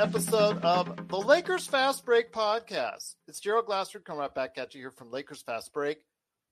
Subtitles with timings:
[0.00, 3.16] episode of the Lakers Fast Break podcast.
[3.26, 5.98] It's Gerald Glassford coming right back at you here from Lakers Fast Break,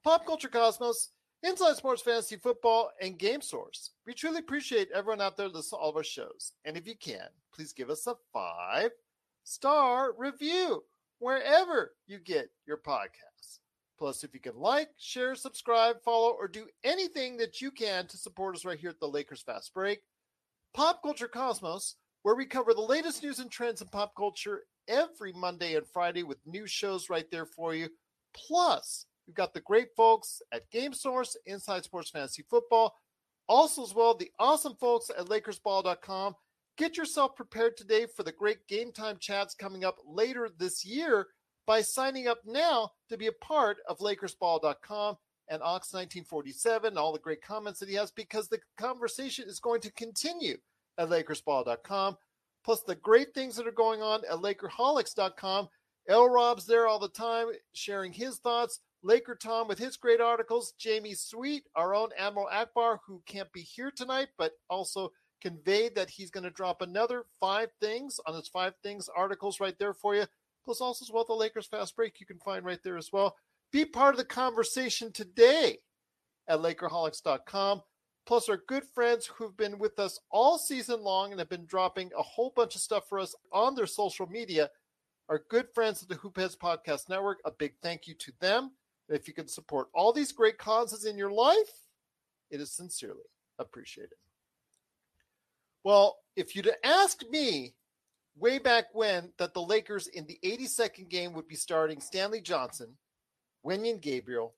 [0.03, 1.11] Pop Culture Cosmos,
[1.45, 3.93] Inside Sports Fantasy Football, and Game Source.
[4.05, 6.55] We truly appreciate everyone out there listening to all of our shows.
[6.65, 8.91] And if you can, please give us a five
[9.45, 10.83] star review
[11.21, 13.61] wherever you get your podcasts.
[13.97, 18.17] Plus, if you can like, share, subscribe, follow, or do anything that you can to
[18.17, 20.01] support us right here at the Lakers Fast Break,
[20.75, 21.95] Pop Culture Cosmos,
[22.27, 26.25] where we cover the latest news and trends in pop culture every Monday and Friday
[26.25, 27.89] with new shows right there for you.
[28.35, 32.97] Plus, we've got the great folks at Game Source, Inside Sports Fantasy Football,
[33.49, 36.35] also as well the awesome folks at LakersBall.com.
[36.77, 41.29] Get yourself prepared today for the great game time chats coming up later this year
[41.65, 45.17] by signing up now to be a part of LakersBall.com
[45.49, 49.61] and Ox 1947 and all the great comments that he has because the conversation is
[49.61, 50.57] going to continue
[50.99, 52.17] at LakersBall.com.
[52.67, 55.69] Plus the great things that are going on at Lakerholics.com.
[56.09, 58.81] L Rob's there all the time sharing his thoughts.
[59.05, 60.75] Laker Tom with his great articles.
[60.77, 66.11] Jamie Sweet, our own Admiral Ackbar, who can't be here tonight, but also conveyed that
[66.11, 70.17] he's going to drop another five things on his five things articles right there for
[70.17, 70.25] you.
[70.65, 73.37] Plus also as well the Lakers Fast Break you can find right there as well.
[73.71, 75.79] Be part of the conversation today
[76.49, 77.83] at Lakerholics.com.
[78.27, 82.11] Plus, our good friends who've been with us all season long and have been dropping
[82.19, 84.69] a whole bunch of stuff for us on their social media.
[85.29, 88.73] Our good friends at the Hoopheads Podcast Network, a big thank you to them.
[89.09, 91.87] And if you can support all these great causes in your life,
[92.51, 93.23] it is sincerely
[93.61, 94.19] appreciated.
[95.85, 97.75] Well, if you'd asked me
[98.37, 102.97] way back when that the Lakers in the 82nd game would be starting Stanley Johnson,
[103.65, 104.55] Wenyen Gabriel,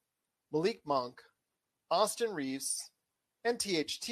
[0.53, 1.21] Malik Monk,
[1.91, 2.91] Austin Reaves,
[3.49, 4.11] and THT,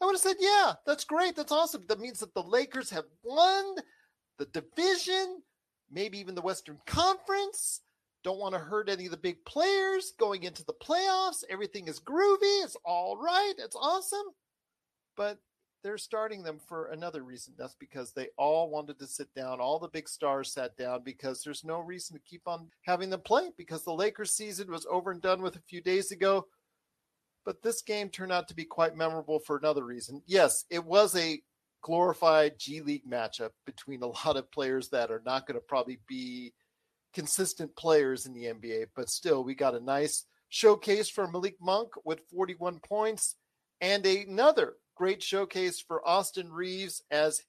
[0.00, 1.36] I would have said, yeah, that's great.
[1.36, 1.84] That's awesome.
[1.88, 3.76] That means that the Lakers have won
[4.38, 5.42] the division,
[5.90, 7.82] maybe even the Western Conference.
[8.24, 11.44] Don't want to hurt any of the big players going into the playoffs.
[11.48, 12.64] Everything is groovy.
[12.64, 13.54] It's all right.
[13.58, 14.26] It's awesome.
[15.16, 15.38] But
[15.82, 17.54] they're starting them for another reason.
[17.58, 19.60] That's because they all wanted to sit down.
[19.60, 23.20] All the big stars sat down because there's no reason to keep on having them
[23.20, 26.46] play because the Lakers season was over and done with a few days ago.
[27.44, 30.22] But this game turned out to be quite memorable for another reason.
[30.26, 31.42] Yes, it was a
[31.82, 35.98] glorified G League matchup between a lot of players that are not going to probably
[36.06, 36.52] be
[37.12, 41.90] consistent players in the NBA, but still, we got a nice showcase for Malik Monk
[42.04, 43.36] with 41 points
[43.80, 47.42] and another great showcase for Austin Reaves as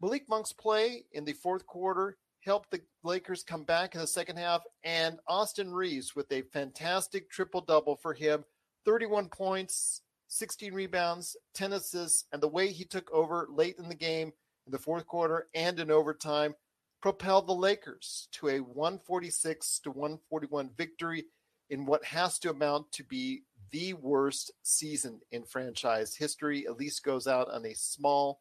[0.00, 4.36] Malik Monk's play in the fourth quarter helped the Lakers come back in the second
[4.36, 8.44] half, and Austin Reaves with a fantastic triple double for him
[8.84, 13.94] 31 points, 16 rebounds, 10 assists, and the way he took over late in the
[13.94, 14.32] game
[14.66, 16.54] in the fourth quarter and in overtime
[17.00, 21.24] propelled the Lakers to a 146 to 141 victory
[21.70, 26.66] in what has to amount to be the worst season in franchise history.
[26.66, 28.40] At least goes out on a small,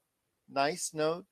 [0.50, 1.26] nice note,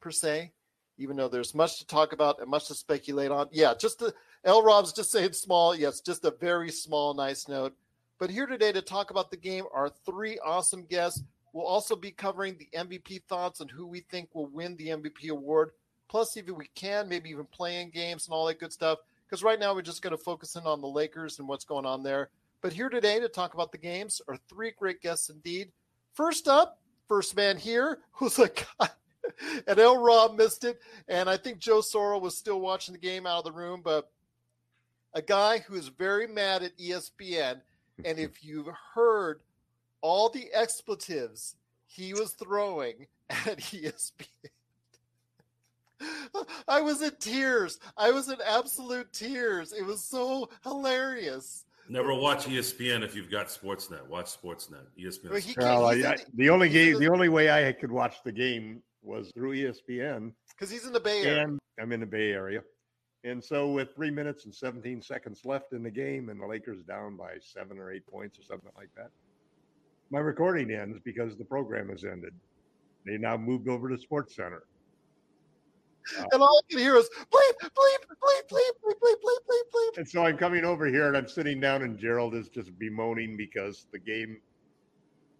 [0.00, 0.52] per se,
[0.98, 3.48] even though there's much to talk about and much to speculate on.
[3.52, 4.12] Yeah, just the
[4.44, 5.74] L Rob's just saying small.
[5.74, 7.74] Yes, just a very small, nice note.
[8.18, 11.22] But here today to talk about the game are three awesome guests.
[11.52, 15.30] We'll also be covering the MVP thoughts and who we think will win the MVP
[15.30, 15.70] award.
[16.08, 18.98] Plus, if we can, maybe even playing games and all that good stuff.
[19.26, 21.86] Because right now we're just going to focus in on the Lakers and what's going
[21.86, 22.30] on there.
[22.60, 25.72] But here today to talk about the games are three great guests indeed.
[26.14, 28.88] First up, first man here, who's a guy
[29.66, 30.80] and El Rob missed it.
[31.08, 34.10] And I think Joe Sorrell was still watching the game out of the room, but
[35.14, 37.60] a guy who is very mad at ESPN.
[38.04, 39.40] And if you've heard
[40.00, 41.56] all the expletives
[41.86, 44.26] he was throwing at ESPN,
[46.68, 47.78] I was in tears.
[47.96, 49.72] I was in absolute tears.
[49.72, 51.64] It was so hilarious.
[51.88, 54.06] Never watch ESPN if you've got Sportsnet.
[54.06, 54.86] Watch Sportsnet.
[54.98, 55.30] ESPN.
[55.30, 58.32] Well, he, well, I, I, the only game, the only way I could watch the
[58.32, 61.42] game was through ESPN because he's in the Bay Area.
[61.42, 62.62] And I'm in the Bay Area,
[63.24, 66.82] and so with three minutes and 17 seconds left in the game, and the Lakers
[66.82, 69.10] down by seven or eight points or something like that,
[70.10, 72.34] my recording ends because the program has ended.
[73.06, 74.62] They now moved over to Sports Center.
[76.18, 79.62] Uh, and all I can hear is bleep, bleep, bleep, bleep, bleep, bleep, bleep, bleep,
[79.72, 79.98] bleep.
[79.98, 83.36] And so I'm coming over here and I'm sitting down, and Gerald is just bemoaning
[83.36, 84.38] because the game.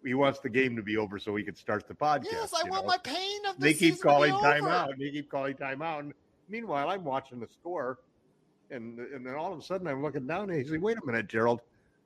[0.05, 2.25] He wants the game to be over so he could start the podcast.
[2.29, 2.87] Yes, I want know?
[2.89, 4.97] my pain of the They keep calling timeout.
[4.99, 5.99] They keep calling timeout.
[5.99, 6.13] And
[6.53, 7.99] meanwhile, I'm watching the score,
[8.71, 11.05] and and then all of a sudden I'm looking down and he's like, "Wait a
[11.05, 11.59] minute, Gerald!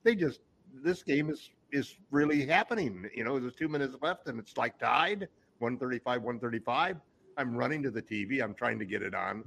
[0.03, 0.39] They just
[0.73, 3.07] this game is is really happening.
[3.13, 5.27] You know, there's two minutes left and it's like tied,
[5.59, 6.97] 135, 135."
[7.39, 8.41] I'm running to the TV.
[8.41, 9.43] I'm trying to get it on.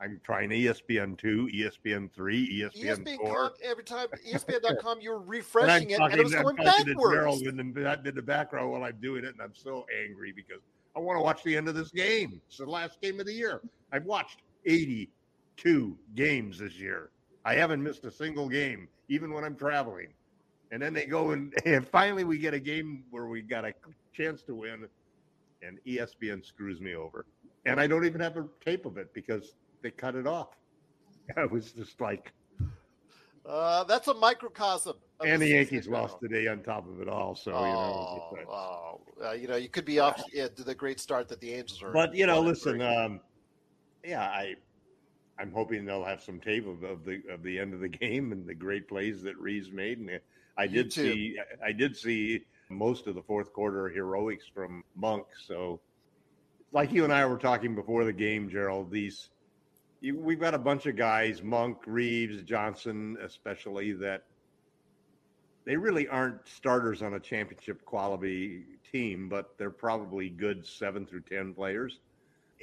[0.00, 3.52] I'm trying ESPN two, ESPN three, ESPN, ESPN four.
[3.62, 7.42] every time ESPN.com, you're refreshing and it, and it was going backwards.
[7.42, 10.60] In the, in the back row while I'm doing it, and I'm so angry because
[10.98, 12.40] I want to watch the end of this game.
[12.48, 13.60] It's the last game of the year.
[13.92, 17.10] I've watched 82 games this year.
[17.44, 20.08] I haven't missed a single game, even when I'm traveling.
[20.72, 23.72] And then they go and, and finally we get a game where we got a
[24.12, 24.88] chance to win
[25.62, 27.26] and ESPN screws me over.
[27.64, 30.48] And I don't even have a tape of it because they cut it off.
[31.36, 32.32] I was just like,
[33.46, 34.96] uh, that's a microcosm.
[35.24, 37.34] And the Yankees lost today on top of it all.
[37.34, 39.00] So, oh, you know, oh.
[39.24, 41.82] Uh, you know, you could be off yeah, to the great start that the Angels
[41.82, 41.92] are.
[41.92, 43.20] But, you know, listen, um,
[44.04, 44.54] yeah, I,
[45.38, 48.32] I'm hoping they'll have some tape of, of, the of the end of the game
[48.32, 49.98] and the great plays that Reaves made.
[49.98, 50.20] And
[50.56, 55.26] I did see, I did see most of the fourth quarter heroics from Monk.
[55.46, 55.80] So,
[56.70, 59.30] like you and I were talking before the game, Gerald, these
[60.00, 64.24] you, we've got a bunch of guys, Monk, Reaves, Johnson, especially that
[65.68, 71.20] they really aren't starters on a championship quality team, but they're probably good seven through
[71.20, 72.00] ten players.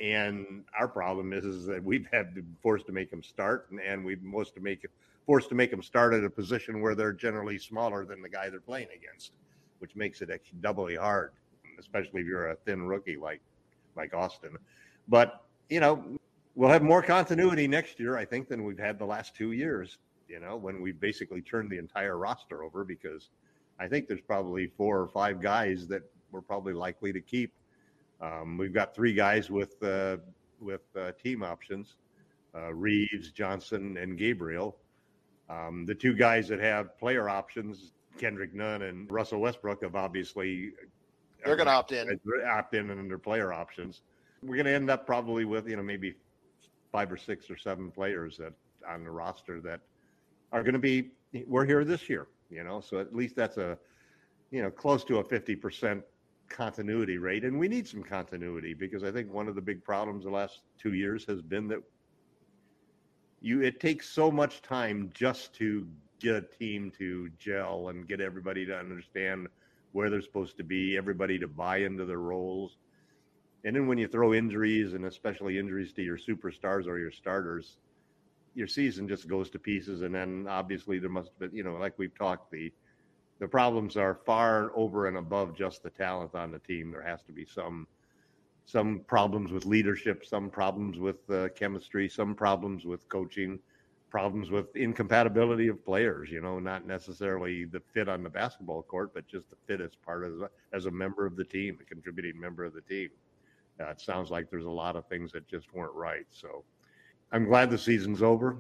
[0.01, 3.79] And our problem is, is that we've had to forced to make them start, and,
[3.79, 4.85] and we've most to make
[5.25, 8.49] forced to make them start at a position where they're generally smaller than the guy
[8.49, 9.31] they're playing against
[9.79, 10.29] which makes it
[10.61, 11.31] doubly hard,
[11.79, 13.41] especially if you're a thin rookie like
[13.95, 14.57] like Austin.
[15.07, 16.03] But you know,
[16.55, 19.97] we'll have more continuity next year, I think, than we've had the last two years.
[20.27, 23.29] You know, when we basically turned the entire roster over, because
[23.79, 27.53] I think there's probably four or five guys that we're probably likely to keep.
[28.21, 30.17] Um, we've got three guys with uh,
[30.59, 31.95] with uh, team options:
[32.55, 34.77] uh, Reaves, Johnson, and Gabriel.
[35.49, 40.71] Um, the two guys that have player options, Kendrick Nunn and Russell Westbrook have obviously
[41.45, 44.01] they're going to opt in, opt in under player options.
[44.41, 46.15] We're going to end up probably with you know maybe
[46.91, 48.53] five or six or seven players that
[48.87, 49.81] on the roster that
[50.51, 51.11] are going to be
[51.47, 52.27] we're here this year.
[52.49, 53.77] You know, so at least that's a
[54.51, 56.03] you know close to a fifty percent
[56.49, 60.25] continuity rate, and we need some continuity because I think one of the big problems
[60.25, 61.79] the last two years has been that
[63.41, 65.87] you it takes so much time just to
[66.19, 69.47] get a team to gel and get everybody to understand
[69.91, 72.77] where they're supposed to be, everybody to buy into their roles.
[73.63, 77.77] And then when you throw injuries and especially injuries to your superstars or your starters,
[78.55, 80.01] your season just goes to pieces.
[80.01, 82.71] And then obviously there must be, you know, like we've talked, the
[83.37, 86.89] the problems are far over and above just the talent on the team.
[86.89, 87.87] There has to be some
[88.65, 93.59] some problems with leadership, some problems with uh, chemistry, some problems with coaching
[94.09, 96.31] problems with incompatibility of players.
[96.31, 99.91] You know, not necessarily the fit on the basketball court, but just the fit as
[100.05, 103.09] part of the, as a member of the team, a contributing member of the team.
[103.79, 106.25] Uh, it sounds like there's a lot of things that just weren't right.
[106.31, 106.63] So
[107.31, 108.57] I'm glad the season's over.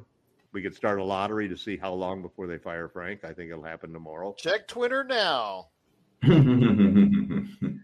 [0.51, 3.23] We could start a lottery to see how long before they fire Frank.
[3.23, 4.33] I think it'll happen tomorrow.
[4.37, 5.67] Check Twitter now.
[6.21, 7.79] and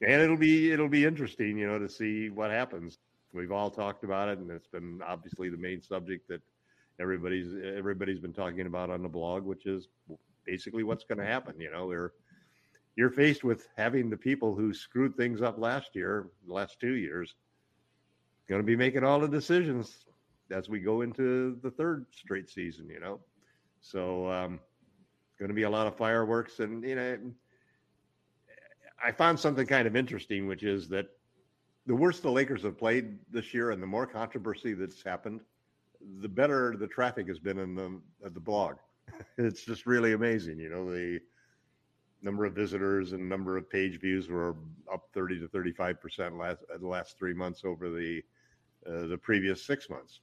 [0.00, 2.98] it'll be it'll be interesting, you know, to see what happens.
[3.32, 6.40] We've all talked about it, and it's been obviously the main subject that
[7.00, 9.88] everybody's everybody's been talking about on the blog, which is
[10.44, 11.60] basically what's going to happen.
[11.60, 12.12] You know, we're
[12.96, 16.94] you're faced with having the people who screwed things up last year, the last two
[16.94, 17.34] years,
[18.48, 20.04] going to be making all the decisions
[20.50, 22.88] as we go into the third straight season.
[22.88, 23.20] You know,
[23.80, 24.60] so um,
[25.28, 27.18] it's going to be a lot of fireworks, and you know,
[29.04, 31.08] I found something kind of interesting, which is that
[31.86, 35.40] the worse the Lakers have played this year, and the more controversy that's happened,
[36.20, 38.00] the better the traffic has been in the
[38.30, 38.76] the blog.
[39.38, 40.58] it's just really amazing.
[40.58, 41.20] You know, the
[42.22, 44.56] number of visitors and number of page views were
[44.92, 48.22] up 30 to 35 percent last the last three months over the
[48.86, 50.20] uh, the previous six months.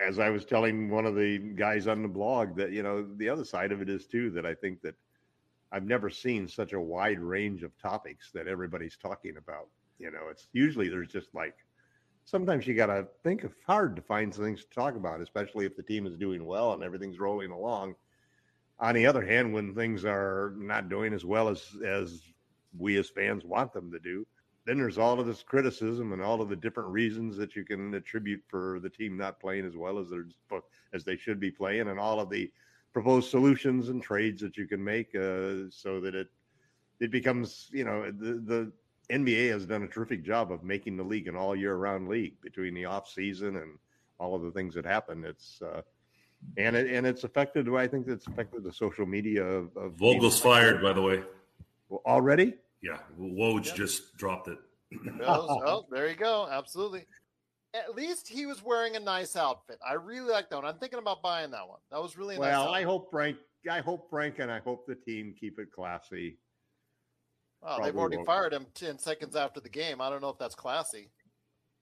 [0.00, 3.28] As I was telling one of the guys on the blog, that you know the
[3.28, 4.94] other side of it is too that I think that
[5.72, 9.68] I've never seen such a wide range of topics that everybody's talking about.
[9.98, 11.56] You know, it's usually there's just like
[12.24, 15.76] sometimes you got to think of hard to find things to talk about, especially if
[15.76, 17.94] the team is doing well and everything's rolling along.
[18.80, 22.22] On the other hand, when things are not doing as well as as
[22.78, 24.26] we as fans want them to do,
[24.68, 27.94] then there's all of this criticism and all of the different reasons that you can
[27.94, 30.26] attribute for the team not playing as well as they're
[30.92, 32.52] as they should be playing, and all of the
[32.92, 36.28] proposed solutions and trades that you can make uh, so that it
[37.00, 38.72] it becomes you know the the
[39.10, 42.38] NBA has done a terrific job of making the league an all year round league
[42.42, 43.78] between the off season and
[44.20, 45.24] all of the things that happen.
[45.24, 45.80] It's uh,
[46.58, 47.74] and it and it's affected.
[47.74, 51.22] I think it's affected the social media of, of Vogel's fired, by the way.
[51.88, 52.52] Well, already?
[52.82, 53.74] Yeah, Woj yep.
[53.74, 54.58] just dropped it.
[55.26, 56.48] oh, there you go.
[56.50, 57.04] Absolutely.
[57.74, 59.78] At least he was wearing a nice outfit.
[59.86, 60.64] I really like that one.
[60.64, 61.80] I'm thinking about buying that one.
[61.90, 62.50] That was really well.
[62.50, 63.36] Nice Well, I hope Frank.
[63.70, 66.38] I hope Frank and I hope the team keep it classy
[67.62, 68.26] well, they've already won't.
[68.26, 70.00] fired him 10 seconds after the game.
[70.00, 71.10] I don't know if that's classy.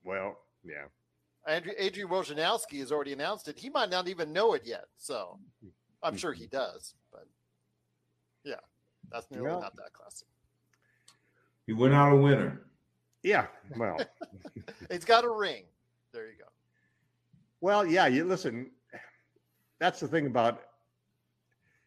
[0.05, 0.85] Well, yeah.
[1.47, 3.59] Andrew, Adrian Wojnarowski has already announced it.
[3.59, 4.87] He might not even know it yet.
[4.97, 5.39] So
[6.03, 6.57] I'm sure he mm-hmm.
[6.57, 6.95] does.
[7.13, 7.27] But
[8.45, 8.55] yeah,
[9.11, 10.27] that's nearly well, not that classy.
[11.67, 12.63] He went out a winner.
[13.23, 13.47] Yeah.
[13.77, 13.99] Well,
[14.91, 15.65] it's got a ring.
[16.13, 16.45] There you go.
[17.61, 18.07] Well, yeah.
[18.07, 18.71] You listen.
[19.81, 20.63] That's the thing about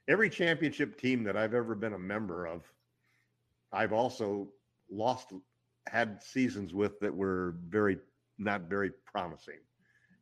[0.07, 2.63] every championship team that I've ever been a member of
[3.71, 4.50] I've also
[4.91, 5.33] lost
[5.88, 7.98] had seasons with that were very
[8.38, 9.59] not very promising.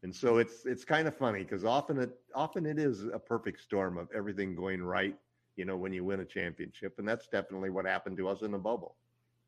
[0.04, 3.62] And so it's it's kind of funny because often it often it is a perfect
[3.62, 5.16] storm of everything going right,
[5.56, 6.96] you know, when you win a championship.
[7.00, 8.96] And that's definitely what happened to us in the bubble.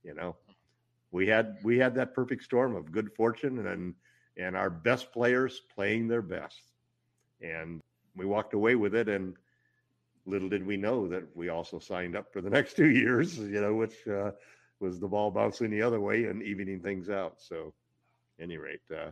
[0.03, 0.35] You know.
[1.11, 3.95] We had we had that perfect storm of good fortune and
[4.37, 6.61] and our best players playing their best.
[7.41, 7.81] And
[8.15, 9.35] we walked away with it and
[10.25, 13.61] little did we know that we also signed up for the next two years, you
[13.61, 14.31] know, which uh,
[14.79, 17.41] was the ball bouncing the other way and evening things out.
[17.41, 17.73] So,
[18.39, 19.11] any rate, uh,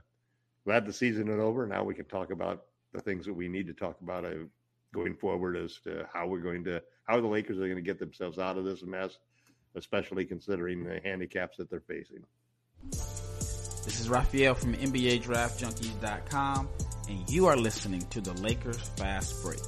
[0.64, 1.68] glad the season is over.
[1.68, 4.46] Now we can talk about the things that we need to talk about uh,
[4.94, 8.00] going forward as to how we're going to, how the Lakers are going to get
[8.00, 9.18] themselves out of this mess,
[9.78, 12.24] especially considering the handicaps that they're facing.
[12.92, 16.68] This is Raphael from NBA Draft Junkies.com,
[17.08, 19.62] and you are listening to the Lakers Fast Break.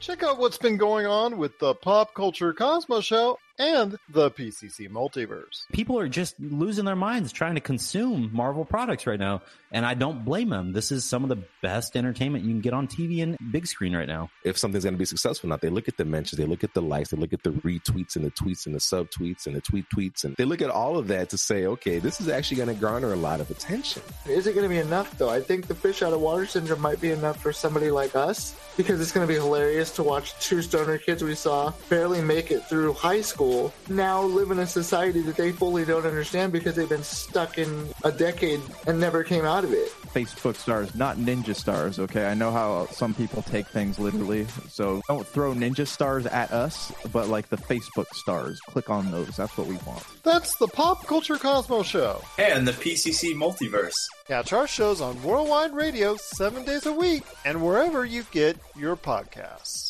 [0.00, 4.88] Check out what's been going on with the Pop Culture Cosmos Show and the PCC
[4.90, 5.66] Multiverse.
[5.70, 9.92] People are just losing their minds trying to consume Marvel products right now, and I
[9.92, 10.72] don't blame them.
[10.72, 13.94] This is some of the best entertainment you can get on TV and big screen
[13.94, 14.30] right now.
[14.44, 16.72] If something's going to be successful, not they look at the mentions, they look at
[16.72, 19.60] the likes, they look at the retweets and the tweets and the subtweets and the
[19.60, 22.56] tweet tweets, and they look at all of that to say, okay, this is actually
[22.56, 24.00] going to garner a lot of attention.
[24.26, 25.28] Is it going to be enough though?
[25.28, 28.56] I think the fish out of water syndrome might be enough for somebody like us
[28.78, 32.50] because it's going to be hilarious to watch two stoner kids we saw barely make
[32.50, 33.49] it through high school
[33.88, 37.88] now live in a society that they fully don't understand because they've been stuck in
[38.04, 39.88] a decade and never came out of it.
[40.14, 42.26] Facebook stars, not ninja stars, okay?
[42.26, 46.92] I know how some people take things literally, so don't throw ninja stars at us,
[47.12, 48.60] but like the Facebook stars.
[48.60, 49.36] Click on those.
[49.36, 50.04] That's what we want.
[50.22, 52.20] That's the Pop Culture Cosmos Show.
[52.38, 53.94] And the PCC Multiverse.
[54.26, 58.96] Catch our shows on Worldwide Radio seven days a week and wherever you get your
[58.96, 59.89] podcasts.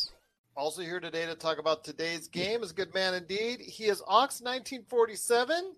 [0.57, 3.61] Also here today to talk about today's game is a good man indeed.
[3.61, 5.75] He is Ox 1947.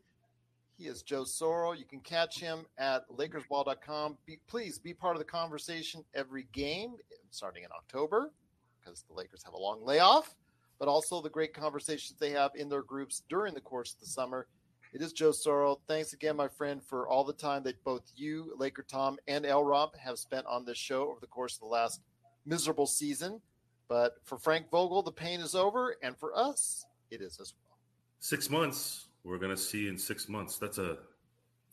[0.75, 1.77] He is Joe Sorrell.
[1.77, 4.17] You can catch him at LakersBall.com.
[4.25, 6.95] Be, please be part of the conversation every game
[7.29, 8.31] starting in October
[8.83, 10.33] because the Lakers have a long layoff,
[10.79, 14.07] but also the great conversations they have in their groups during the course of the
[14.07, 14.47] summer.
[14.91, 15.81] It is Joe Sorrell.
[15.87, 19.63] Thanks again, my friend, for all the time that both you, Laker Tom, and L
[19.63, 22.01] Rob have spent on this show over the course of the last
[22.43, 23.39] miserable season.
[23.93, 27.77] But for Frank Vogel, the pain is over, and for us, it is as well.
[28.21, 29.05] Six months.
[29.23, 30.57] We're going to see in six months.
[30.57, 30.97] That's a.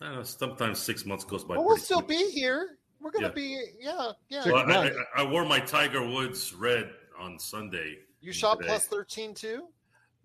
[0.02, 0.22] I don't know.
[0.22, 1.54] Sometimes six months goes by.
[1.54, 2.18] But we'll still quick.
[2.18, 2.76] be here.
[3.00, 3.34] We're going to yeah.
[3.34, 3.64] be.
[3.80, 4.42] Yeah, yeah.
[4.44, 8.00] Well, I, I, I, wore my Tiger Woods red on Sunday.
[8.20, 8.68] You shot today.
[8.68, 9.68] plus thirteen too.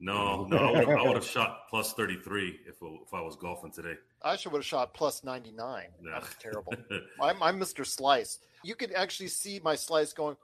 [0.02, 3.94] No, no, I would, have shot plus thirty three if if I was golfing today.
[4.22, 5.88] I should would have shot plus ninety nine.
[6.02, 6.12] No.
[6.12, 6.74] That was terrible.
[7.22, 7.86] I'm, I'm Mr.
[7.86, 8.40] Slice.
[8.66, 10.36] You could actually see my slice going.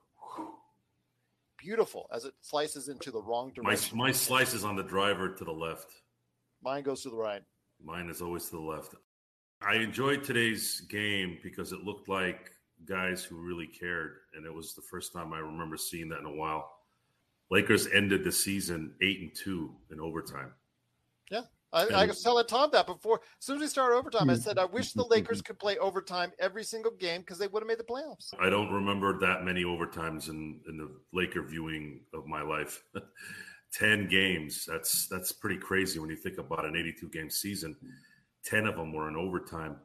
[1.61, 3.95] Beautiful as it slices into the wrong direction.
[3.95, 5.91] My, my slice is on the driver to the left.
[6.63, 7.43] Mine goes to the right.
[7.83, 8.95] Mine is always to the left.
[9.61, 12.49] I enjoyed today's game because it looked like
[12.85, 16.25] guys who really cared, and it was the first time I remember seeing that in
[16.25, 16.67] a while.
[17.51, 20.53] Lakers ended the season eight and two in overtime.
[21.73, 21.79] Yeah.
[21.79, 23.21] I, I was telling Tom that before.
[23.39, 25.11] As soon as we started overtime, I said, I wish the hmm.
[25.11, 28.33] Lakers could play overtime every single game because they would have made the playoffs.
[28.39, 32.83] I don't remember that many overtimes in, in the Laker viewing of my life.
[33.73, 34.65] 10 games.
[34.69, 37.75] That's that's pretty crazy when you think about an 82 game season.
[38.45, 39.77] 10 of them were in overtime.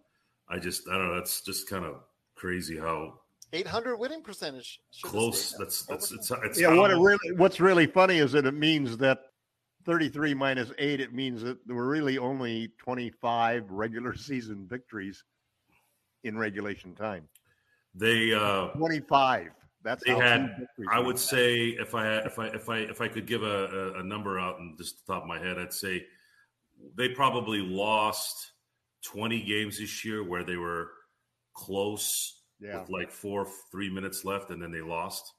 [0.48, 1.96] I just I don't know, that's just kind of
[2.36, 3.20] crazy how
[3.52, 4.80] 800 winning percentage.
[5.04, 8.54] close that's that's it's, it's yeah, what it really what's really funny is that it
[8.54, 9.20] means that
[9.86, 15.24] 33 minus 8 it means that there were really only 25 regular season victories
[16.24, 17.28] in regulation time.
[17.94, 19.52] they uh 25.
[19.84, 22.78] That's they how had victories I would say if I had if I if I
[22.78, 25.38] if I could give a, a, a number out and just the top of my
[25.38, 26.04] head, I'd say
[26.96, 28.52] they probably lost
[29.04, 30.90] 20 games this year where they were
[31.54, 32.80] close Yeah.
[32.80, 35.32] with like four three minutes left and then they lost.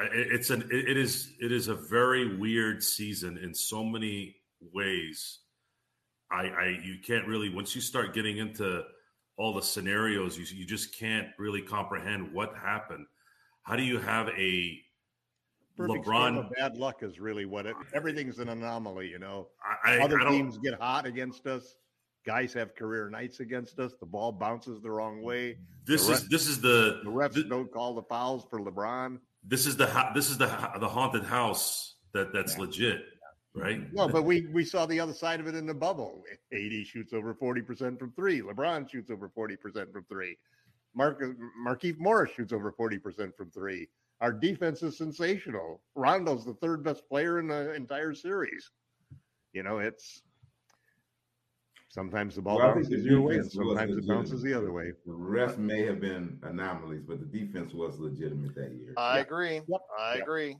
[0.00, 4.36] It's an it is it is a very weird season in so many
[4.72, 5.40] ways.
[6.30, 8.84] I I you can't really once you start getting into
[9.36, 13.06] all the scenarios, you you just can't really comprehend what happened.
[13.62, 14.80] How do you have a
[15.76, 16.50] Perfect LeBron?
[16.56, 17.76] bad luck is really what it.
[17.94, 19.48] Everything's an anomaly, you know.
[19.84, 21.76] I, Other I teams get hot against us.
[22.26, 23.92] Guys have career nights against us.
[24.00, 25.56] The ball bounces the wrong way.
[25.86, 29.18] this the is ref- this is the The refs don't call the fouls for LeBron.
[29.44, 33.00] This is the hou- this is the hou- the haunted house that that's legit,
[33.54, 33.92] right?
[33.92, 36.22] No, but we we saw the other side of it in the bubble.
[36.52, 38.40] AD shoots over forty percent from three.
[38.40, 40.36] LeBron shoots over forty percent from three.
[40.94, 41.22] Mark
[41.64, 43.88] Markieff Morris shoots over forty percent from three.
[44.20, 45.80] Our defense is sensational.
[45.94, 48.70] Rondo's the third best player in the entire series.
[49.52, 50.22] You know, it's
[51.88, 54.72] sometimes the ball Well, bounces your way, and defense was sometimes it bounces the other
[54.72, 54.92] way.
[55.06, 58.94] The ref may have been anomalies, but the defense was legitimate that year.
[58.96, 59.54] I agree.
[59.66, 59.80] Yep.
[59.98, 60.22] I Yep.
[60.22, 60.56] agree.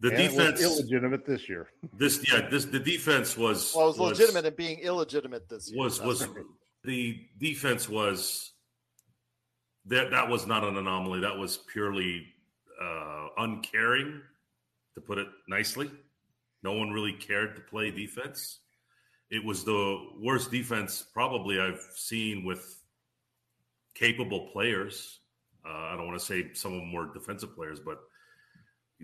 [0.00, 1.68] The And it was defense, illegitimate this year.
[1.94, 5.82] this yeah, this the defense was Well, it was legitimate and being illegitimate this year.
[5.82, 6.44] was was right.
[6.84, 8.52] the defense was
[9.86, 11.20] that that was not an anomaly.
[11.20, 12.26] That was purely
[12.80, 14.20] uh, uncaring,
[14.94, 15.90] to put it nicely.
[16.62, 18.60] No one really cared to play defense.
[19.30, 22.82] It was the worst defense probably I've seen with
[23.94, 25.20] capable players.
[25.68, 27.98] Uh, I don't want to say some of them were defensive players, but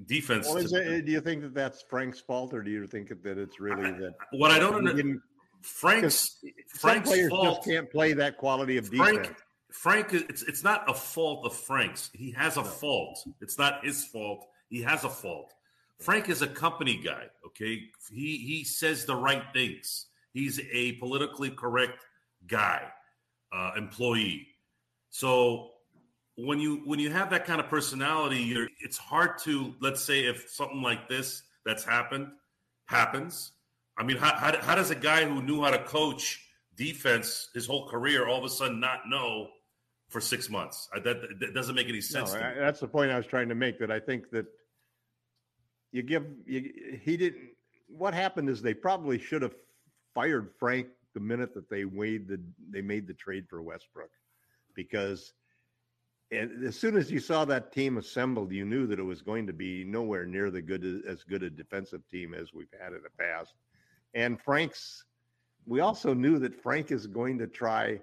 [0.06, 0.46] defense.
[0.46, 3.38] Well, to- it, do you think that that's Frank's fault, or do you think that
[3.38, 5.20] it's really that what I don't under,
[5.64, 6.36] Frank's
[6.68, 7.56] Frank's players fault.
[7.56, 9.38] just can't play that quality of Frank, defense.
[9.70, 12.10] Frank, it's it's not a fault of Frank's.
[12.12, 13.18] He has a fault.
[13.40, 14.46] It's not his fault.
[14.68, 15.52] He has a fault.
[16.00, 17.24] Frank is a company guy.
[17.46, 17.80] Okay,
[18.12, 20.06] he he says the right things.
[20.34, 22.04] He's a politically correct
[22.48, 22.82] guy,
[23.52, 24.48] uh, employee.
[25.10, 25.70] So
[26.36, 30.24] when you when you have that kind of personality, you're, it's hard to let's say
[30.26, 32.26] if something like this that's happened
[32.86, 33.52] happens.
[33.96, 36.44] I mean, how, how, how does a guy who knew how to coach
[36.74, 39.50] defense his whole career all of a sudden not know
[40.08, 40.88] for six months?
[40.92, 42.34] I, that, that doesn't make any No, sense.
[42.34, 43.78] I- that's the point I was trying to make.
[43.78, 44.46] That I think that
[45.92, 47.50] you give you, he didn't.
[47.86, 49.54] What happened is they probably should have
[50.14, 54.10] fired Frank the minute that they made the they made the trade for Westbrook,
[54.74, 55.32] because
[56.30, 59.46] and as soon as you saw that team assembled, you knew that it was going
[59.46, 63.02] to be nowhere near the good as good a defensive team as we've had in
[63.02, 63.54] the past.
[64.14, 65.04] And Frank's,
[65.66, 68.00] we also knew that Frank is going to try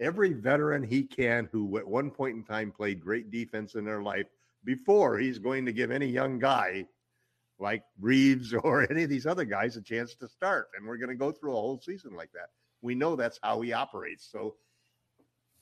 [0.00, 4.02] every veteran he can who at one point in time played great defense in their
[4.02, 4.26] life
[4.64, 6.86] before he's going to give any young guy
[7.58, 10.68] like Reaves or any of these other guys a chance to start.
[10.76, 12.50] And we're going to go through a whole season like that.
[12.82, 14.28] We know that's how he operates.
[14.30, 14.54] So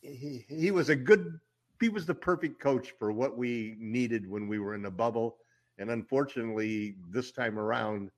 [0.00, 1.38] he, he was a good,
[1.80, 5.38] he was the perfect coach for what we needed when we were in the bubble.
[5.78, 8.10] And unfortunately, this time around,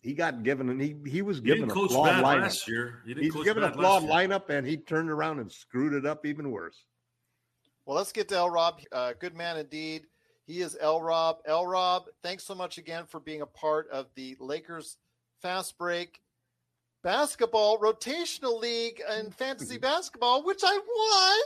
[0.00, 2.42] he got given and he he was given didn't a coach flawed bad lineup.
[2.42, 3.02] last year.
[3.04, 5.94] He didn't He's coach given a bad flawed lineup, and he turned around and screwed
[5.94, 6.84] it up even worse.
[7.84, 8.80] Well, let's get to L Rob.
[8.92, 10.06] Uh, good man indeed.
[10.46, 11.38] He is L Rob.
[11.44, 14.96] L Rob, thanks so much again for being a part of the Lakers
[15.42, 16.20] Fast Break
[17.02, 21.38] Basketball Rotational League and Fantasy Basketball, which I won.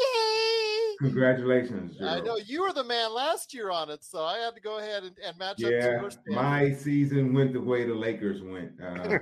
[0.00, 1.08] Yay!
[1.08, 4.60] Congratulations, I know you were the man last year on it, so I had to
[4.60, 8.72] go ahead and, and match up Yeah, my season went the way the Lakers went.
[8.80, 9.18] Uh,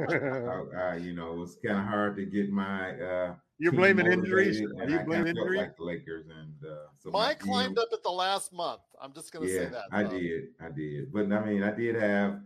[0.76, 2.90] I, I, you know, it was kind of hard to get my.
[3.00, 4.60] Uh, You're blaming injuries?
[4.60, 5.60] motivated, Are and you I blaming injuries?
[5.60, 8.80] Like the Lakers, and uh, so Mine my climbed team- up at the last month.
[9.00, 9.84] I'm just going to yeah, say that.
[9.92, 10.10] I so.
[10.10, 12.40] did, I did, but I mean, I did have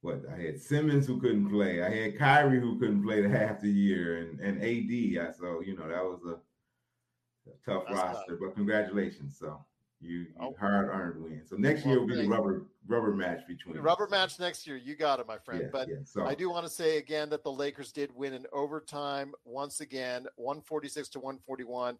[0.00, 1.82] what I had Simmons who couldn't play.
[1.84, 5.28] I had Kyrie who couldn't play the half the year, and and AD.
[5.28, 9.38] I so you know that was a, a tough That's roster, but congratulations.
[9.38, 9.64] So
[10.00, 10.54] you, you Oh.
[10.58, 11.42] hard earned win.
[11.46, 14.76] So next year will be the rubber rubber match between Rubber match next year.
[14.76, 15.62] You got it, my friend.
[15.62, 15.96] Yeah, but yeah.
[16.04, 19.80] So I do want to say again that the Lakers did win in overtime once
[19.80, 21.98] again, 146 to 141.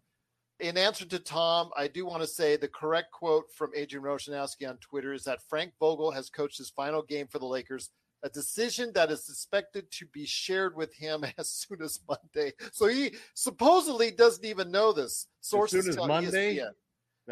[0.59, 4.67] In answer to Tom, I do want to say the correct quote from Adrian Roshanowski
[4.69, 7.89] on Twitter is that Frank Vogel has coached his final game for the Lakers,
[8.21, 12.53] a decision that is suspected to be shared with him as soon as Monday.
[12.73, 15.27] So he supposedly doesn't even know this.
[15.39, 16.57] Sources as tell E Monday?
[16.57, 16.71] ESPN.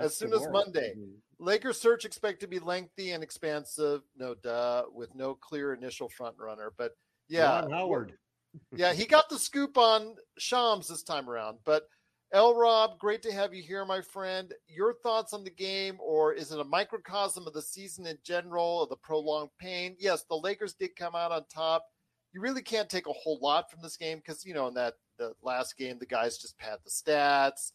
[0.02, 0.48] That's as soon tomorrow.
[0.48, 0.94] as Monday.
[1.40, 6.36] Lakers search expect to be lengthy and expansive, no duh, with no clear initial front
[6.38, 6.74] runner.
[6.78, 6.92] But
[7.30, 8.14] yeah, Ron Howard.
[8.76, 11.60] yeah, he got the scoop on Shams this time around.
[11.64, 11.84] But
[12.32, 14.54] L Rob, great to have you here, my friend.
[14.68, 18.84] Your thoughts on the game, or is it a microcosm of the season in general,
[18.84, 19.96] of the prolonged pain?
[20.00, 21.86] Yes, the Lakers did come out on top.
[22.34, 24.96] You really can't take a whole lot from this game because you know in that
[25.18, 27.72] the last game the guys just pad the stats.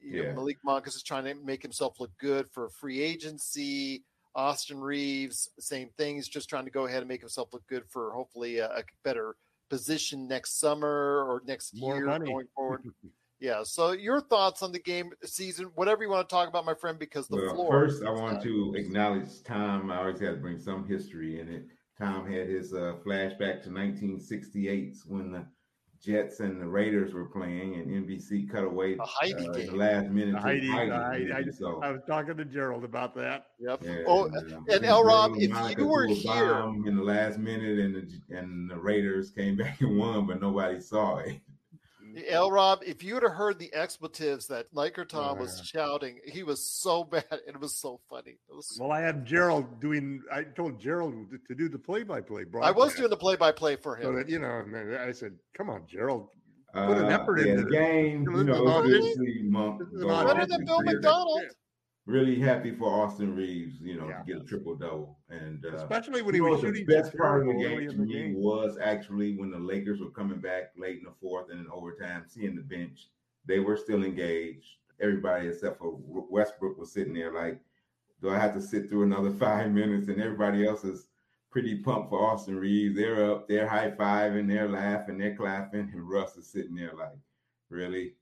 [0.00, 0.28] You Yeah.
[0.30, 4.04] know, Malik Monk is trying to make himself look good for free agency.
[4.34, 6.16] Austin Reaves, same thing.
[6.16, 8.82] He's just trying to go ahead and make himself look good for hopefully a, a
[9.02, 9.34] better
[9.70, 12.26] position next summer or next More year money.
[12.30, 12.82] going forward.
[13.40, 13.62] yeah.
[13.64, 16.98] So your thoughts on the game season, whatever you want to talk about, my friend,
[16.98, 17.70] because the well, floor.
[17.88, 19.90] first I want to acknowledge Tom.
[19.90, 21.66] I always got to bring some history in it.
[21.98, 25.46] Tom had his uh, flashback to 1968 when the
[26.06, 29.66] Jets and the Raiders were playing, and NBC cut away A Heidi uh, game.
[29.66, 30.32] the last minute.
[30.36, 33.46] to Heidi, Heidi I, movie, I, so, I was talking to Gerald about that.
[33.58, 33.80] Yep.
[33.82, 35.02] yeah, Oh, uh, and Big L.
[35.04, 39.30] Rob, if Monica you were here- in the last minute, and the and the Raiders
[39.32, 41.40] came back and won, but nobody saw it.
[42.28, 42.50] L.
[42.50, 46.64] Rob, if you would have heard the expletives that Laker Tom was shouting, he was
[46.64, 48.38] so bad and it was so funny.
[48.48, 50.22] It was, Well, I had Gerald doing.
[50.32, 51.14] I told Gerald
[51.48, 52.44] to do the play-by-play.
[52.62, 54.16] I was doing the play-by-play for so him.
[54.16, 54.58] that you know.
[54.64, 56.28] And then I said, "Come on, Gerald,
[56.74, 58.24] Put an Uh, effort yeah, into the game.
[58.24, 59.24] This You is know, an it's good to audition.
[59.26, 60.94] see Monk This is go an off Better than Bill clear.
[60.94, 61.42] McDonald.
[62.06, 64.18] Really happy for Austin Reaves, you know, Yeah.
[64.18, 65.18] to get a triple double.
[65.28, 68.12] And uh, especially when he was shooting the best part of the game to me
[68.12, 71.66] game." was actually when the Lakers were coming back late in the fourth and in
[71.68, 73.08] overtime, seeing the bench,
[73.44, 74.76] they were still engaged.
[75.00, 77.60] Everybody except for Westbrook was sitting there like,
[78.22, 80.06] do I have to sit through another five minutes?
[80.06, 81.08] And everybody else is
[81.50, 82.94] pretty pumped for Austin Reaves.
[82.94, 87.18] They're up, they're high fiving, they're laughing, they're clapping, and Russ is sitting there like,
[87.68, 88.14] really?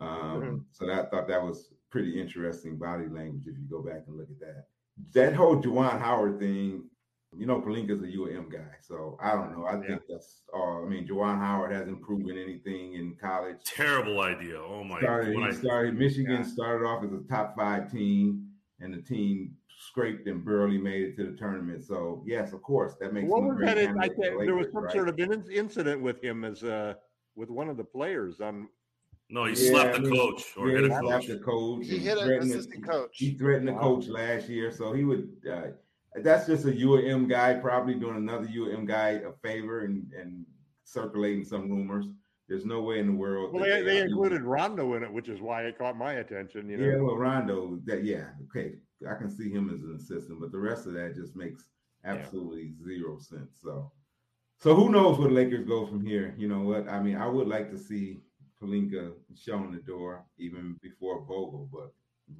[0.00, 4.02] Um, so that, I thought that was pretty interesting body language if you go back
[4.08, 4.64] and look at that.
[5.12, 6.90] That whole Juwan Howard thing,
[7.38, 9.64] you know, Pelinka's a UM guy, so I don't know.
[9.64, 9.86] I Yeah.
[9.86, 10.84] think that's all.
[10.84, 13.58] I mean, Juwan Howard hasn't proven anything in college.
[13.64, 14.60] Terrible idea.
[14.60, 14.98] Oh my!
[15.00, 15.96] Started, he started.
[15.96, 16.42] Michigan Yeah.
[16.42, 21.16] started off as a top five team, and the team scraped and barely made it
[21.18, 21.84] to the tournament.
[21.84, 23.96] So yes, of course, that makes What him was great that?
[24.00, 24.92] I think there was some right?
[24.92, 26.94] sort of in- incident with him as uh
[27.36, 28.68] with one of the players on.
[29.30, 31.26] No, he Yeah, slapped I the coach or yeah, hit he a slapped coach.
[31.26, 31.86] the coach.
[31.86, 33.10] He hit an threatened the- assistant coach.
[33.16, 33.80] He threatened the Wow.
[33.80, 35.28] coach last year, so he would.
[35.50, 35.68] Uh,
[36.22, 40.44] that's just a UM guy, probably doing another UM guy a favor and and
[40.84, 42.06] circulating some rumors.
[42.46, 43.54] There's no way in the world.
[43.54, 46.14] Well, that they, they are- included Rondo in it, which is why it caught my
[46.14, 46.68] attention.
[46.68, 48.74] You know, Yeah, well, Rondo, that yeah, okay,
[49.10, 51.66] I can see him as an assistant, but the rest of that just makes
[52.04, 53.58] absolutely zero sense.
[53.62, 53.90] So,
[54.58, 56.34] so who knows where the Lakers go from here?
[56.36, 56.86] You know what?
[56.86, 58.20] I mean, I would like to see
[58.64, 61.92] Pelinka shown the door even before Vogel, but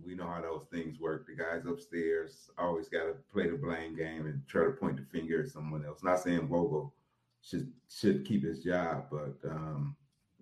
[0.05, 1.27] we know how those things work.
[1.27, 5.05] The guys upstairs always got to play the blame game and try to point the
[5.05, 6.03] finger at someone else.
[6.03, 6.95] Not saying Vogel
[7.43, 9.95] should should keep his job, but um,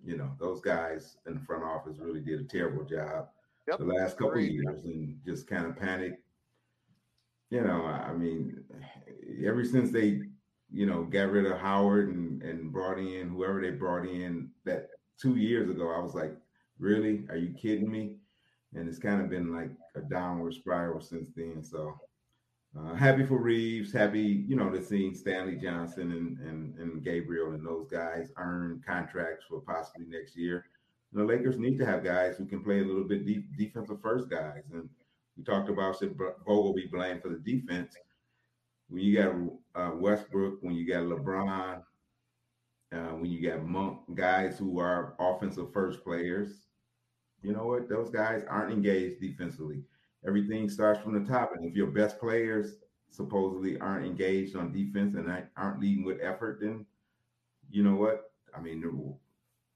[0.03, 3.27] you know those guys in the front office really did a terrible job
[3.67, 3.79] Yep.
[3.79, 6.21] the last couple of years and just kind of panicked.
[7.49, 8.63] You know, I mean,
[9.45, 10.21] ever since they,
[10.71, 14.49] you know, got rid of Howard and and brought in whoever they brought in
[15.21, 16.35] two years ago, I was like,
[16.79, 17.25] really?
[17.29, 18.15] Are you kidding me?
[18.73, 21.63] And it's kind of been like a downward spiral since then.
[21.63, 21.95] So
[22.77, 27.51] uh, happy for Reaves, happy, you know, to seeing Stanley Johnson and, and and Gabriel
[27.51, 30.65] and those guys earn contracts for possibly next year.
[31.11, 34.01] And the Lakers need to have guys who can play a little bit deep, defensive
[34.01, 34.63] first guys.
[34.73, 34.89] And
[35.37, 37.95] we talked about should Vogel be blamed for the defense.
[38.89, 41.83] When you got uh, Westbrook, when you got LeBron,
[42.93, 46.67] uh, when you got Monk, guys who are offensive first players,
[47.41, 47.89] you know what?
[47.89, 49.83] Those guys aren't engaged defensively.
[50.25, 51.51] Everything starts from the top.
[51.55, 52.75] And if your best players
[53.09, 56.85] supposedly aren't engaged on defense and aren't leading with effort, then
[57.69, 58.31] you know what?
[58.55, 58.81] I mean,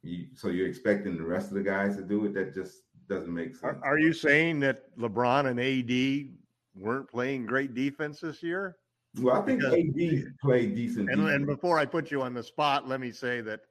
[0.04, 2.34] you, so you're expecting the rest of the guys to do it?
[2.34, 3.64] That just doesn't make sense.
[3.82, 6.34] are, are you saying that LeBron and AD
[6.76, 8.78] weren't playing great defense this year?
[9.20, 11.10] Well, I think Because- AD played decent.
[11.10, 13.62] And, and before I put you on the spot, let me say that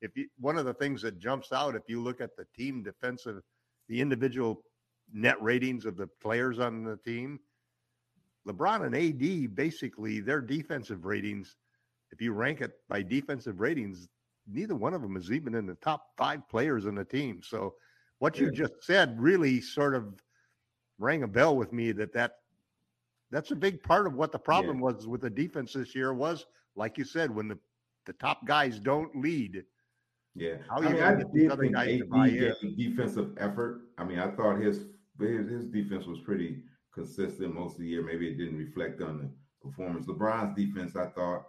[0.00, 2.82] if you, one of the things that jumps out, if you look at the team
[2.82, 3.42] defensive,
[3.88, 4.62] the individual
[5.12, 7.38] net ratings of the players on the team,
[8.48, 11.56] LeBron and AD basically their defensive ratings,
[12.12, 14.08] if you rank it by defensive ratings,
[14.48, 17.40] neither one of them is even in the top five players in the team.
[17.42, 17.74] So
[18.18, 20.20] what you just said really sort of
[20.98, 22.32] rang a bell with me that that
[23.30, 26.46] that's a big part of what the problem was with the defense this year was
[26.76, 27.58] like you said when the
[28.06, 29.64] the top guys don't lead
[30.34, 33.82] Yeah, How I you mean, gonna I did think AD gave defensive effort.
[33.98, 34.86] I mean, I thought his,
[35.18, 36.62] his his defense was pretty
[36.94, 38.02] consistent most of the year.
[38.02, 39.30] Maybe it didn't reflect on the
[39.68, 40.06] performance.
[40.06, 41.44] LeBron's defense, I thought.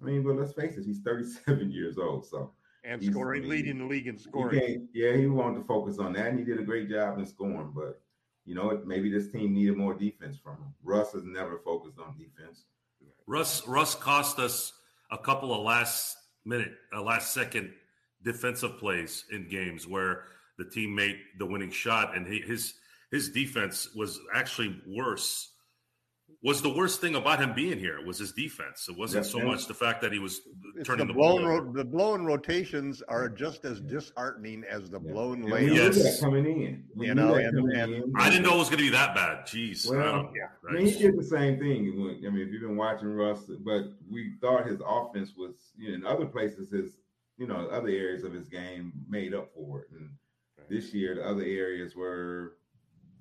[0.00, 2.52] I mean, but let's face it, he's 37 years old, so
[2.84, 4.60] and scoring leading the league in scoring.
[4.60, 7.24] can't- yeah, he wanted to focus on that, and he did a great job in
[7.24, 7.72] scoring.
[7.74, 8.02] But
[8.44, 10.74] you know, maybe this team needed more defense from him.
[10.82, 12.64] Russ has never focused on defense.
[13.26, 14.72] Russ Russ cost us
[15.10, 17.72] a couple of last minute, uh, last second
[18.22, 20.24] defensive plays in games where
[20.58, 22.74] the team made the winning shot, and he, his
[23.10, 25.52] his defense was actually worse.
[26.44, 28.86] Was the worst thing about him being here was his defense.
[28.86, 30.42] It wasn't Yeah, so much the fact that he was
[30.84, 31.38] turning the the, ball.
[31.38, 31.62] blown over.
[31.64, 35.10] ro- the blown rotations are just as disheartening as the Yeah.
[35.12, 35.96] blown And we layups.
[35.96, 36.20] Yes.
[36.20, 36.84] coming in.
[36.94, 38.12] We You know, and- and in.
[38.14, 39.46] I didn't know it was going to be that bad.
[39.46, 39.88] Jeez.
[39.90, 40.48] Well, I don't- yeah.
[40.68, 41.98] I mean, he did the same thing.
[41.98, 45.88] when- I mean, if you've been watching Russ, but we thought his offense was, you
[45.88, 46.98] know, in other places, his,
[47.38, 49.88] you know, other areas of his game made up for it.
[49.92, 50.10] And
[50.68, 52.58] this year, the other areas were,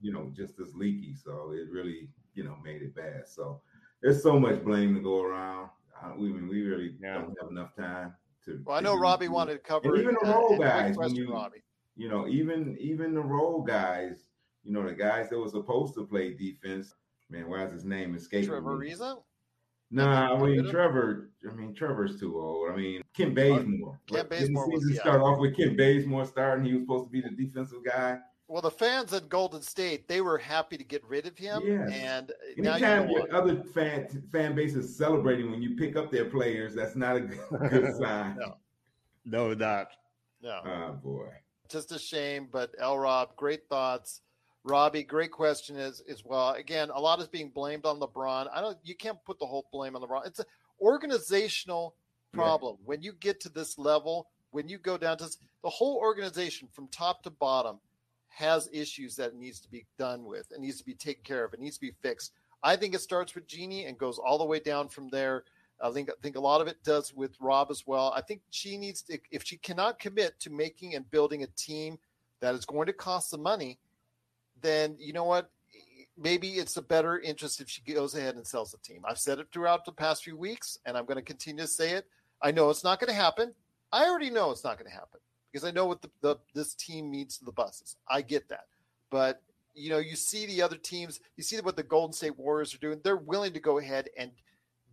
[0.02, 1.14] you know, just as leaky.
[1.16, 3.28] So it really, you know, made it bad.
[3.28, 3.62] So
[4.02, 5.70] there's so much blame to go around.
[6.02, 7.16] Uh, we I mean, we really Yeah.
[7.20, 8.14] don't have enough time
[8.46, 8.62] to.
[8.66, 11.16] Well, I know Robbie into wanted to cover And even the role and guys, when
[11.16, 11.64] you- Robbie.
[11.96, 14.30] you know, even even the role guys,
[14.64, 16.96] you know, the guys that were supposed to play defense.
[17.30, 18.90] Man, why is his name escaping Trevor me?
[18.90, 19.18] Reza?
[19.92, 20.70] Nah, I mean.
[20.70, 21.30] Trevor.
[21.50, 22.72] I mean Trevor's too old.
[22.72, 24.00] I mean Ken Bazemore.
[24.08, 25.02] Ken What, didn't the was- season yeah.
[25.02, 26.66] start off with Ken Bazemore starting.
[26.66, 28.20] He was supposed to be the defensive guy.
[28.48, 31.62] Well, the fans at Golden State, they were happy to get rid of him.
[31.66, 31.92] Yes.
[31.94, 35.96] And now you Anytime know your other fan fan base is celebrating when you pick
[35.96, 38.38] up their players, that's not a good, good sign.
[38.38, 38.58] No.
[39.26, 39.88] No, not.
[40.42, 40.60] No.
[40.66, 41.30] Oh boy.
[41.70, 42.48] just a shame.
[42.52, 44.22] But L Rob, great thoughts.
[44.66, 46.50] Robbie, great question as as well.
[46.52, 48.48] Again, a lot is being blamed on LeBron.
[48.54, 48.78] I don't.
[48.84, 50.28] You can't put the whole blame on LeBron.
[50.28, 50.46] It's an
[50.82, 51.96] organizational
[52.34, 52.40] Yeah.
[52.42, 52.78] problem.
[52.84, 55.30] When you get to this level, when you go down to
[55.64, 57.80] the whole organization from top to bottom
[58.34, 60.52] has issues that needs to be done with.
[60.52, 61.54] It needs to be taken care of.
[61.54, 62.34] It needs to be fixed.
[62.64, 65.44] I think it starts with Jeannie and goes all the way down from there.
[65.82, 68.14] I think I think a lot of it does with Rob as well.
[68.16, 71.98] I think she needs to if she cannot commit to making and building a team
[72.40, 73.80] that is going to cost some money,
[74.62, 75.52] then you know what?
[76.18, 79.02] Maybe it's a better interest if she goes ahead and sells the team.
[79.04, 81.92] I've said it throughout the past few weeks, and I'm going to continue to say
[81.92, 82.06] it.
[82.42, 83.54] I know it's not going to happen.
[83.92, 85.20] I already know it's not going to happen
[85.54, 87.96] because I know what the, the this team means to the Busses.
[88.10, 88.66] I get that,
[89.12, 89.42] but
[89.76, 92.80] you know, you see the other teams, you see what the Golden State Warriors are
[92.80, 93.00] doing.
[93.04, 94.32] They're willing to go ahead and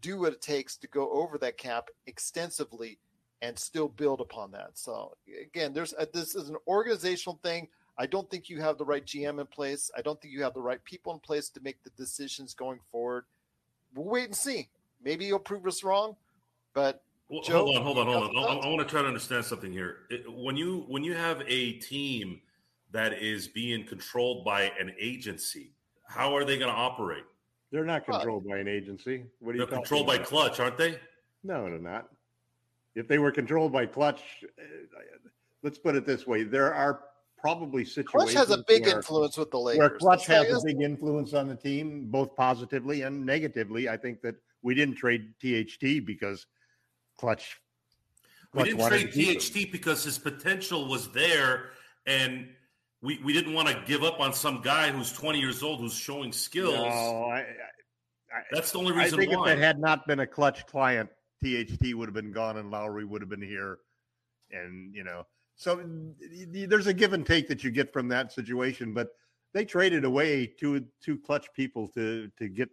[0.00, 2.98] do what it takes to go over that cap extensively
[3.42, 4.70] and still build upon that.
[4.74, 7.68] So again, there's a, this is an organizational thing.
[7.98, 9.90] I don't think you have the right GM in place.
[9.96, 12.80] I don't think you have the right people in place to make the decisions going
[12.90, 13.24] forward.
[13.94, 14.68] We'll wait and see.
[15.02, 16.16] Maybe you'll prove us wrong,
[16.74, 18.58] but Well, Joe, hold on, hold on, hold on.
[18.58, 18.60] I.
[18.60, 19.98] I want to try to understand something here.
[20.10, 22.40] It- when you when you have a team
[22.90, 25.72] that is being controlled by an agency,
[26.08, 27.22] how are they going to operate?
[27.70, 29.24] They're not Well, controlled by an agency.
[29.38, 30.26] What are you They're talking controlled by about?
[30.26, 30.98] Clutch, aren't they?
[31.44, 32.08] No, they're not.
[32.96, 34.62] If they were controlled by Clutch, uh,
[35.62, 37.04] let's put it this way: there are
[37.38, 39.78] probably situations Clutch has a big where, influence with the Lakers.
[39.78, 43.88] where Clutch Let's has a big influence on the team, both positively and negatively.
[43.88, 46.46] I think that we didn't trade THT because
[47.20, 47.60] Clutch.
[48.54, 49.66] We didn't trade to keep him.
[49.66, 51.70] THT because his potential was there,
[52.06, 52.48] and
[53.02, 55.94] we, we didn't want to give up on some guy who's 20 years old who's
[55.94, 56.74] showing skills.
[56.74, 57.44] No, I, I,
[58.50, 59.20] That's the only reason.
[59.20, 59.52] I think why.
[59.52, 61.10] if it had not been a Clutch client,
[61.42, 63.78] THT would have been gone and Lowry would have been here,
[64.50, 65.82] and you know, so
[66.48, 68.94] there's a give and take that you get from that situation.
[68.94, 69.10] But
[69.52, 72.70] they traded away two two Clutch people to to get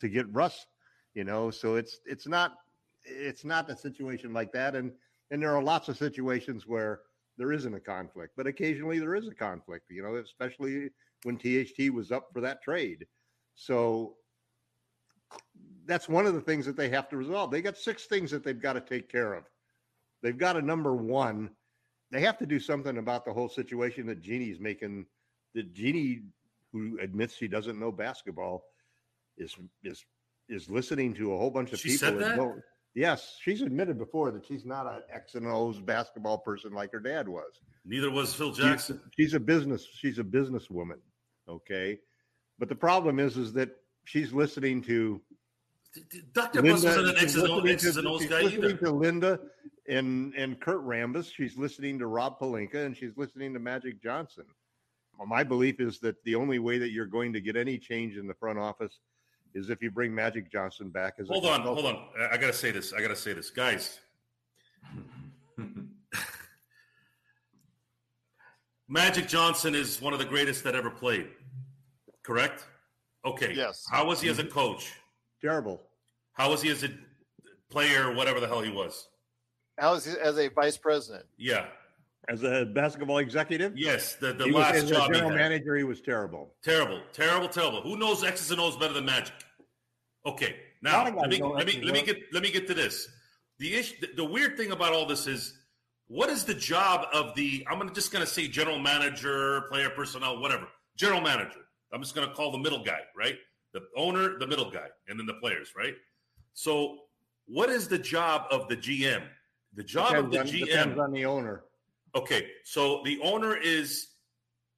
[0.00, 0.66] to get Russ,
[1.14, 1.50] you know.
[1.50, 2.56] So it's it's not
[3.08, 4.92] it's not a situation like that, and
[5.30, 7.00] and there are lots of situations where
[7.36, 10.88] there isn't a conflict, but occasionally there is a conflict, you know, especially
[11.22, 13.06] when THT was up for that trade.
[13.54, 14.16] So
[15.86, 17.50] that's one of the things that they have to resolve.
[17.50, 19.44] They got six things that they've got to take care of.
[20.22, 21.50] They've got a number one.
[22.10, 25.06] They have to do something about the whole situation that Jeannie's making.
[25.54, 26.22] That Jeannie,
[26.72, 28.64] who admits she doesn't know basketball,
[29.36, 30.04] is is
[30.48, 31.98] is listening to a whole bunch of She people.
[31.98, 32.38] said that?
[32.98, 36.98] Yes, she's admitted before that she's not an X and O's basketball person like her
[36.98, 37.60] dad was.
[37.84, 39.00] Neither was Phil Jackson.
[39.16, 39.86] She's, a business.
[39.94, 40.98] She's a businesswoman.
[41.48, 42.00] Okay,
[42.58, 43.70] but the problem is, is that
[44.04, 45.20] she's listening to
[46.32, 46.60] Dr.
[46.60, 48.76] Buss wasn't an she's X's and O- listening and O's she's guy listening either.
[48.78, 49.40] to Linda
[49.88, 51.32] and and Kurt Rambis.
[51.32, 54.44] She's listening to Rob Pelinka, and she's listening to Magic Johnson.
[55.16, 58.16] Well, my belief is that the only way that you're going to get any change
[58.16, 58.98] in the front office
[59.58, 62.08] is if you bring Magic Johnson back as Hold a on, hold on.
[62.18, 62.92] I- I gotta say this.
[62.92, 63.98] I gotta say this, guys.
[68.88, 71.28] Magic Johnson is one of the greatest that ever played.
[72.22, 72.64] Correct?
[73.24, 73.52] Okay.
[73.54, 73.84] Yes.
[73.90, 74.52] How was he as a mm-hmm.
[74.52, 74.92] coach?
[75.42, 75.82] Terrible.
[76.32, 76.90] How was he as a
[77.70, 78.14] player?
[78.14, 79.08] Whatever the hell he was.
[79.78, 81.26] How was he as a vice president?
[81.36, 81.66] Yeah.
[82.28, 84.14] As a basketball executive, Yes.
[84.16, 85.38] The the he was, last as a job he general had.
[85.38, 86.54] manager, he was terrible.
[86.62, 87.80] Terrible, terrible, terrible.
[87.82, 89.34] Who knows X's and O's better than Magic?
[90.26, 92.66] Okay, now lot of guys let me let me let me get let me get
[92.66, 93.08] to this.
[93.58, 95.58] The issue, the, the weird thing about all this is,
[96.06, 97.66] what is the job of the?
[97.70, 100.68] I'm gonna just gonna say general manager, player personnel, whatever.
[100.96, 101.60] General manager.
[101.92, 103.36] I'm just gonna call the middle guy, right?
[103.72, 105.94] The owner, the middle guy, and then the players, right?
[106.54, 106.98] So,
[107.46, 109.22] what is the job of the GM?
[109.74, 110.66] The job Depends of on, the GM.
[110.66, 111.64] depends on the owner.
[112.14, 114.08] Okay, so the owner is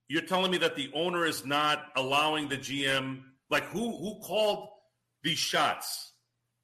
[0.09, 4.67] you're telling me that the owner is not allowing the GM like who who called
[5.23, 6.13] these shots?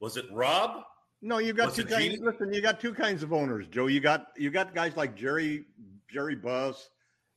[0.00, 0.82] Was it Rob?
[1.20, 2.04] No, you got Was two kinds.
[2.04, 2.18] Genie?
[2.22, 3.86] Listen, you got two kinds of owners, Joe.
[3.88, 5.64] You got you got guys like Jerry
[6.10, 6.90] Jerry Buss,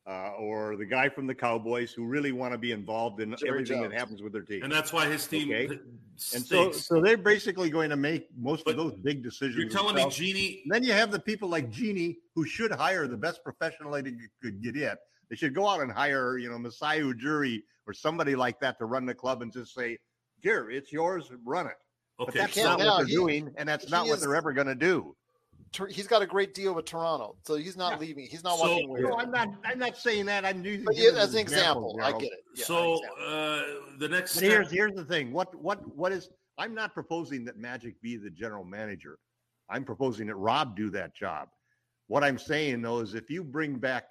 [0.08, 3.50] uh, or the guy from the Cowboys who really want to be involved in Jerry
[3.50, 3.92] everything Jones.
[3.92, 4.62] that happens with their team.
[4.64, 5.80] And that's why his team Okay.
[6.36, 9.56] and so, so they're basically going to make most But of those big decisions.
[9.58, 10.16] you're telling me themselves.
[10.18, 13.92] Genie And then you have the people like Genie who should hire the best professional
[13.92, 14.04] they
[14.42, 14.96] could get in.
[15.30, 18.86] They should go out and hire, you know, Masai Ujiri or somebody like that to
[18.86, 19.98] run the club and just say,
[20.42, 21.78] "Here, it's yours, run it."
[22.18, 22.86] But Okay, that's can't now.
[22.86, 25.16] what they're He- doing, and that's he not what is- they're ever going to do.
[25.90, 28.00] He's got a great deal with Toronto, so he's not Yeah.
[28.00, 28.28] leaving.
[28.28, 29.02] He's not So- walking away.
[29.02, 29.48] No, I'm not.
[29.64, 30.44] I'm not saying that.
[30.44, 32.44] I'm using But him yeah, as an example, I get it.
[32.56, 33.64] Yeah, so uh,
[33.98, 35.32] the next But step, here's here's the thing.
[35.32, 36.30] What what what is?
[36.58, 39.18] I'm not proposing that Magic be the general manager.
[39.70, 41.48] I'm proposing that Rob do that job.
[42.08, 44.10] What I'm saying though is, if you bring back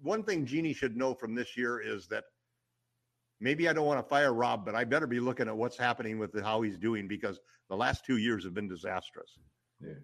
[0.00, 2.24] one thing, Jeannie should know from this year is that
[3.40, 6.18] maybe I don't want to fire Rob, but I better be looking at what's happening
[6.18, 9.38] with how he's doing because the last two years have been disastrous.
[9.80, 9.94] Yeah.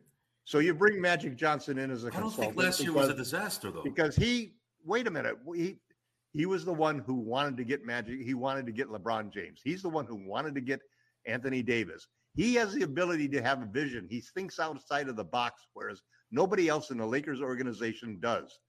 [0.45, 3.09] So you bring Magic Johnson in as a I don't consultant think last year was
[3.09, 3.83] a disaster though.
[3.83, 5.79] because he wait a minute he
[6.33, 9.61] he was the one who wanted to get magic he wanted to get lebron james
[9.65, 10.81] he's the one who wanted to get
[11.27, 15.25] anthony davis he has the ability to have a vision he thinks outside of the
[15.25, 18.61] box whereas nobody else in the lakers organization does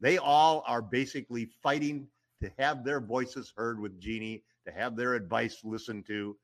[0.00, 2.06] they all are basically fighting
[2.44, 6.36] to have their voices heard with Jeannie, to have their advice listened to.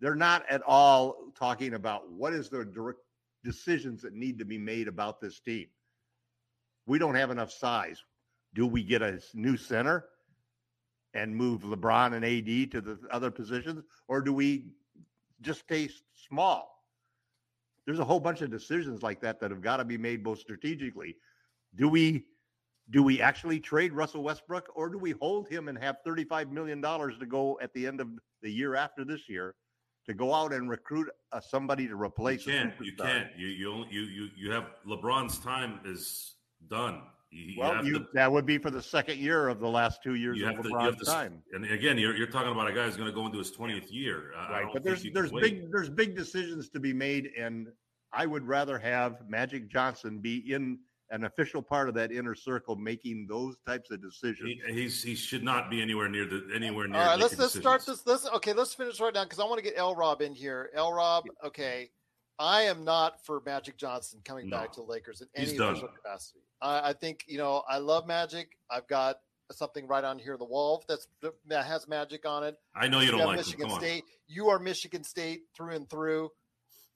[0.00, 3.00] They're not at all talking about what is the direct
[3.42, 5.66] decisions that need to be made about this team.
[6.86, 8.02] We don't have enough size.
[8.54, 10.04] Do we get a new center
[11.14, 14.66] and move LeBron and AD to the other positions, or do we
[15.40, 15.88] just stay
[16.28, 16.84] small?
[17.86, 20.38] There's a whole bunch of decisions like that that have got to be made both
[20.38, 21.16] strategically.
[21.74, 22.24] Do we
[22.90, 26.82] do we actually trade Russell Westbrook, or do we hold him and have $35 million
[26.82, 28.08] to go at the end of
[28.42, 29.54] the year after this year
[30.06, 32.46] to go out and recruit uh, somebody to replace?
[32.46, 32.74] a can't.
[32.80, 33.28] You can't.
[33.36, 36.34] You you only- you you you have LeBron's time is
[36.68, 37.00] done.
[37.30, 40.14] You, Well, you, to, that would be for the second year of the last two
[40.14, 41.42] years you of have to, you LeBron's have to, time.
[41.52, 43.90] and again, you're, you're talking about a guy who's going to go into his 20th
[43.90, 44.30] year.
[44.36, 47.68] I- Right, but there's there's big there's big decisions to be made, and
[48.12, 50.78] I would rather have Magic Johnson be in
[51.14, 54.60] an official part of that inner circle, making those types of decisions.
[54.66, 57.00] He, he's he should not be anywhere near the anywhere near.
[57.00, 58.04] All right, let's let's start this.
[58.04, 58.52] Let's okay.
[58.52, 60.70] Let's finish right now because I want to get L Rob in here.
[60.74, 61.90] L Rob, okay.
[62.40, 66.40] I am not for Magic Johnson coming back to the Lakers in any official capacity.
[66.60, 68.58] I, I think you know I love Magic.
[68.68, 69.18] I've got
[69.52, 71.06] something right on here the wall that's
[71.46, 72.56] that has Magic on it.
[72.74, 73.36] I know you don't like.
[73.36, 73.80] Michigan Come on.
[73.80, 74.02] State.
[74.26, 76.30] You are Michigan State through and through.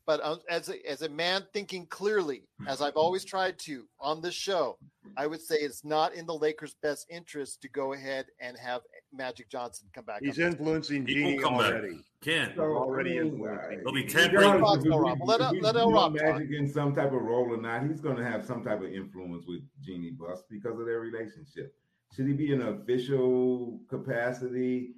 [0.09, 4.23] But um, as a, as a man thinking clearly, as I've always tried to on
[4.23, 4.79] this show,
[5.19, 8.81] I would say it's not in the Lakers' best interest to go ahead and have
[9.13, 10.21] Magic Johnson come back.
[10.23, 11.73] He's influencing He Genie won't back.
[11.73, 12.01] already.
[12.23, 12.57] Can't.
[12.57, 13.81] So, already I mean, influencing.
[13.85, 14.87] He'll be regardless tampering.
[14.87, 15.19] If Rob.
[15.25, 16.15] Let- if he's let Rob.
[16.15, 18.91] Magic in some type of role or not, he's going to have some type of
[18.91, 21.75] influence with Jeannie Buss because of their relationship.
[22.17, 24.95] Should he be in an official capacity?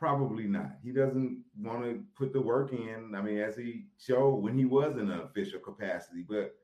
[0.00, 0.78] Probably not.
[0.82, 3.14] He doesn't want to put the work in.
[3.14, 6.56] I mean, as he showed when he was in an official capacity, but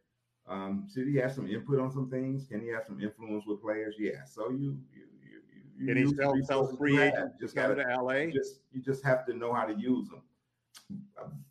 [0.48, 2.46] um, should he have some input on some things?
[2.46, 3.96] Can he have some influence with players?
[3.98, 4.24] Yeah.
[4.24, 8.02] So you you you you, you Can he sell, sell free you Just gotta to
[8.02, 8.30] LA?
[8.30, 10.22] just you just have to know how to use them.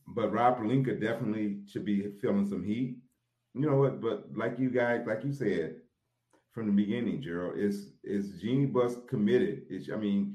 [0.08, 2.98] but Rob Pelinka definitely should be feeling some heat.
[3.54, 4.02] You know what?
[4.02, 5.76] But like you guys, like you said
[6.52, 9.64] from the beginning, Gerald, is is Jeanie Buss committed?
[9.70, 10.35] Is I mean,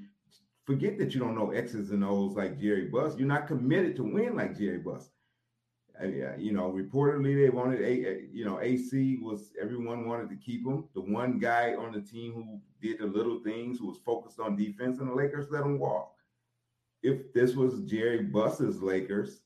[0.70, 3.16] forget that you don't know X's and O's like Jerry Buss.
[3.18, 5.10] You're not committed to win like Jerry Buss.
[6.00, 6.06] Uh,
[6.38, 10.84] you know, reportedly they wanted a, you know, AC was everyone wanted to keep him.
[10.94, 14.56] The one guy on the team who did the little things, who was focused on
[14.56, 16.12] defense, and the Lakers let him walk.
[17.02, 19.40] If this was Jerry Buss's Lakers,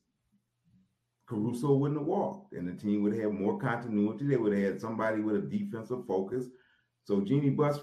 [1.25, 4.27] Caruso wouldn't have walked, and the team would have more continuity.
[4.27, 6.45] They would have had somebody with a defensive focus.
[7.03, 7.79] So, Jeannie Buss,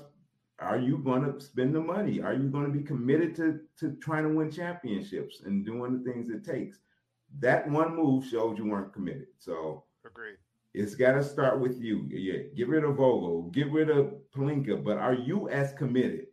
[0.62, 2.20] are you going to spend the money?
[2.20, 6.10] Are you going to be committed to to trying to win championships and doing the
[6.10, 6.80] things it takes?
[7.40, 9.28] That one move showed you weren't committed.
[9.38, 10.36] So, agreed.
[10.74, 12.06] It's got to start with you.
[12.10, 16.26] Yeah, get rid of Vogel, get rid of Pelinka, but are you as committed?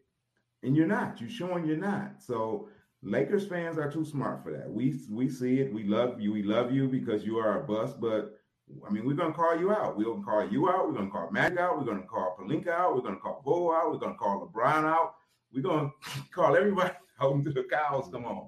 [0.63, 1.19] And you're not.
[1.19, 2.21] You're showing you're not.
[2.21, 2.69] So
[3.01, 4.69] Lakers fans are too smart for that.
[4.69, 5.73] We we see it.
[5.73, 6.31] We love you.
[6.33, 7.99] We love you because you are a bust.
[7.99, 8.38] But
[8.85, 9.97] I mean, we're gonna call you out.
[9.97, 10.87] We're gonna call you out.
[10.87, 11.77] We're gonna call Mac out.
[11.77, 12.95] We're gonna call Pelinka out.
[12.95, 13.91] We're gonna call Bo out.
[13.91, 15.15] We're gonna call LeBron out.
[15.53, 15.91] We're gonna
[16.31, 18.47] call everybody out until the cows come on.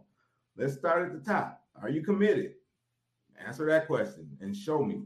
[0.55, 1.63] Let's start at the top.
[1.82, 2.53] Are you committed?
[3.45, 5.03] Answer that question and show me.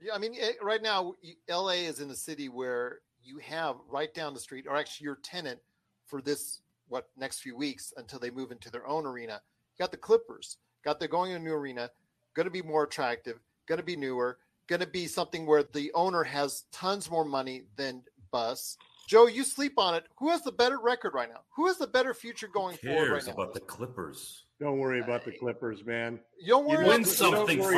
[0.00, 1.14] Yeah, I mean, it, right now,
[1.50, 5.16] LA is in a city where you have right down the street, or actually your
[5.16, 5.58] tenant
[6.06, 9.40] for this what next few weeks until they move into their own arena.
[9.76, 11.90] You got the Clippers, got they're going to a new arena,
[12.34, 15.92] going to be more attractive, going to be newer, going to be something where the
[15.94, 18.76] owner has tons more money than Buss.
[19.06, 20.04] Joe, you sleep on it.
[20.16, 21.40] Who has the better record right now?
[21.56, 23.32] Who has the better future going forward right now?
[23.32, 24.44] about the Clippers?
[24.60, 26.20] Don't worry about the Clippers, man.
[26.40, 26.84] You don't worry.
[26.84, 27.74] You win something first.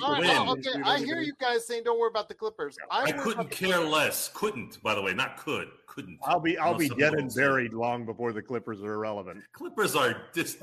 [0.00, 2.78] Right, right, okay, I hear you guys saying don't worry about the Clippers.
[2.90, 4.30] I, I couldn't care less.
[4.32, 5.68] Couldn't, by the way, not could.
[5.86, 6.18] Couldn't.
[6.22, 9.42] I'll be I'll be dead and buried long before the Clippers are irrelevant.
[9.52, 10.62] Clippers are just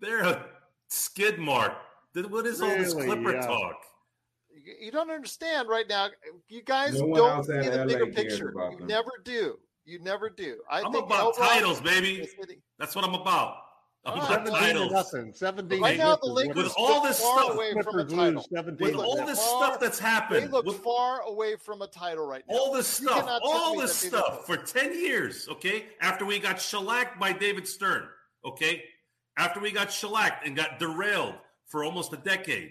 [0.00, 0.46] they're a
[0.88, 1.72] skid mark.
[2.14, 2.72] What is really?
[2.72, 3.46] all this Clipper yeah.
[3.46, 3.76] talk?
[4.80, 6.08] You don't understand right now.
[6.48, 8.52] You guys no don't see the bigger picture.
[8.70, 8.86] You them.
[8.86, 9.58] never do.
[9.84, 10.58] You never do.
[10.70, 12.28] I am about titles, baby.
[12.78, 13.56] That's what I'm about.
[14.04, 14.92] I'm about 17 titles.
[14.92, 15.32] nothing.
[15.32, 18.44] 17 right now, the Lakers with all this stuff away from a title.
[18.80, 22.26] With all this far, stuff that's happened, they look with, far away from a title
[22.26, 22.56] right now.
[22.56, 25.48] All this stuff, all this stuff for 10 years.
[25.48, 28.08] Okay, after we got shellacked by David Stern.
[28.44, 28.82] Okay,
[29.38, 31.36] after we got shellacked and got derailed
[31.72, 32.70] for almost a decade.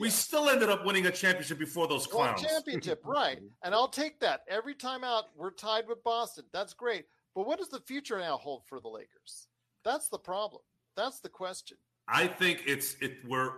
[0.00, 2.40] We still ended up winning a championship before those clowns.
[2.40, 3.38] Championship, right?
[3.62, 5.24] And I'll take that every time out.
[5.36, 6.44] We're tied with Boston.
[6.52, 7.04] That's great.
[7.34, 9.48] But what does the future now hold for the Lakers?
[9.84, 10.62] That's the problem.
[10.96, 11.76] That's the question.
[12.08, 13.18] I think it's it.
[13.28, 13.52] We're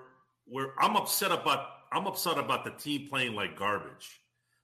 [0.47, 0.72] we're.
[0.78, 1.66] I'm upset about.
[1.93, 4.20] I'm upset about the team playing like garbage.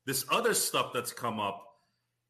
[0.07, 1.63] This other stuff that's come up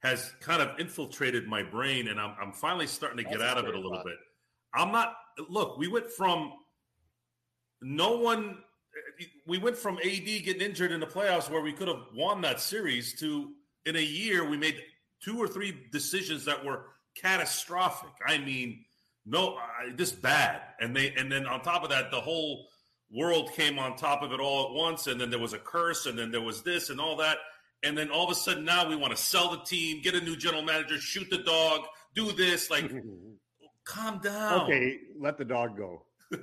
[0.02, 3.58] has kind of infiltrated my brain, and I'm I'm finally starting to that's get out
[3.58, 4.16] of it a little bit.
[4.74, 5.14] I'm not.
[5.48, 6.52] Look, we went from
[7.82, 8.58] no one
[9.46, 12.60] we went from AD getting injured in the playoffs where we could have won that
[12.60, 13.52] series to
[13.84, 14.76] in a year we made
[15.22, 16.86] two or three decisions that were
[17.20, 18.10] catastrophic.
[18.26, 18.84] I mean,
[19.24, 22.68] no, I, this bad, and they and then on top of that, the whole
[23.10, 26.06] world came on top of it all at once, and then there was a curse,
[26.06, 27.38] and then there was this and all that,
[27.82, 30.20] and then all of a sudden now we want to sell the team, get a
[30.20, 31.82] new general manager, shoot the dog,
[32.14, 32.92] do this, like,
[33.84, 34.62] calm down.
[34.62, 36.04] Okay, let the dog go.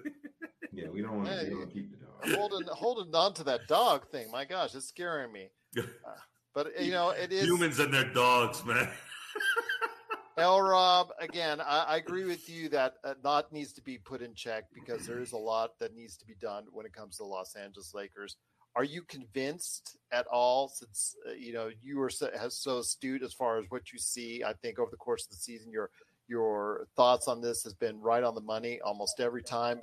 [0.73, 2.37] yeah, we don't want to hey, keep the dog.
[2.37, 4.31] holding holding on to that dog thing.
[4.31, 5.49] My gosh, it's scaring me.
[6.05, 6.11] Uh,
[6.53, 8.87] but you know, it is humans and their dogs, man.
[10.37, 10.61] L.
[10.61, 14.33] Rob, again, I, I, agree with you that a lot needs to be put in
[14.33, 17.23] check because there is a lot that needs to be done when it comes to
[17.23, 18.37] the Los Angeles Lakers.
[18.75, 23.33] Are you convinced at all, since uh, you know you were so, so astute as
[23.33, 24.43] far as what you see?
[24.43, 25.89] I think over the course of the season, your
[26.27, 29.81] your thoughts on this has been right on the money almost every time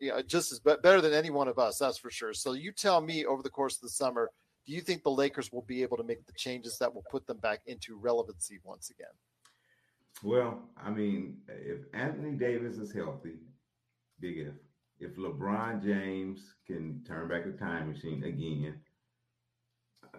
[0.00, 2.34] you know, just as better than any one of us, that's for sure.
[2.34, 4.30] So you tell me over the course of the summer,
[4.66, 7.26] do you think the Lakers will be able to make the changes that will put
[7.26, 9.12] them back into relevancy once again?
[10.22, 13.38] Well, I mean, if Anthony Davis is healthy,
[14.20, 14.54] big if.
[15.00, 18.76] If LeBron James can turn back the time machine again,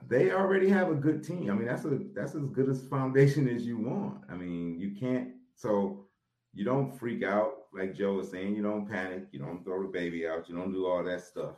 [0.10, 1.50] they already have a good team.
[1.50, 4.26] I mean, that's a that's as good as foundation as you want.
[4.30, 6.08] I mean, you can't so
[6.54, 8.56] you don't freak out like Joe was saying.
[8.56, 9.28] You don't panic.
[9.32, 10.50] You don't throw the baby out.
[10.50, 11.56] You don't do all that stuff.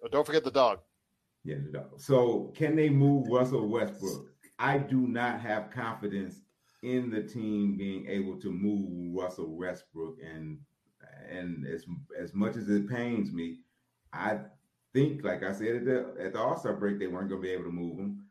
[0.00, 0.80] But don't forget the dog.
[1.44, 2.00] Yeah, the dog.
[2.00, 4.28] So can they move Russell Westbrook?
[4.58, 6.40] I do not have confidence
[6.82, 10.58] in the team being able to move Russell Westbrook, and
[11.30, 11.84] and as
[12.18, 13.60] as much as it pains me,
[14.12, 14.38] I
[14.92, 17.46] think, like I said at the at the All Star break, they weren't going to
[17.46, 18.22] be able to move him.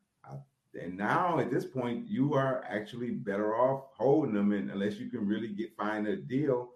[0.82, 5.10] And now at this point, you are actually better off holding them, and unless you
[5.10, 6.72] can really get find a deal,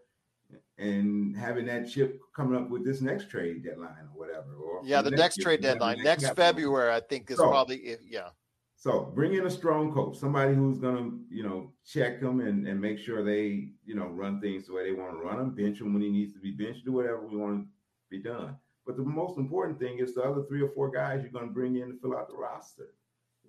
[0.80, 4.54] and having that chip coming up with this next trade deadline or whatever.
[4.56, 8.30] Or Yeah, the next trade deadline, next February, I think is So- probably yeah.
[8.76, 12.80] So bring in a strong coach, somebody who's gonna, you know, check them and, and
[12.80, 15.80] make sure they, you know, run things the way they want to run them, bench
[15.80, 17.68] them when he needs to be benched, do whatever we want to
[18.10, 18.56] be done.
[18.86, 21.76] But the most important thing is the other three or four guys you're gonna bring
[21.76, 22.94] in to fill out the roster.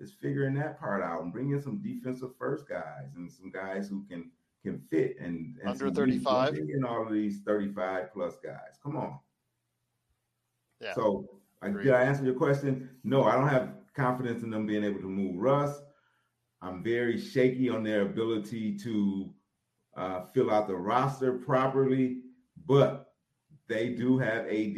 [0.00, 3.86] Is figuring that part out and bring in some defensive first guys and some guys
[3.88, 4.30] who can
[4.62, 6.54] can fit and, and Under 35?
[6.54, 8.78] and all of these 35 plus guys.
[8.82, 9.18] Come on.
[10.80, 10.94] Yeah.
[10.94, 11.26] So
[11.62, 12.90] I, did I answer your question?
[13.04, 15.80] No, I don't have confidence in them being able to move Russ.
[16.62, 19.30] I'm very shaky on their ability to
[19.96, 22.22] uh, fill out the roster properly,
[22.66, 23.12] but
[23.68, 24.76] they do have AD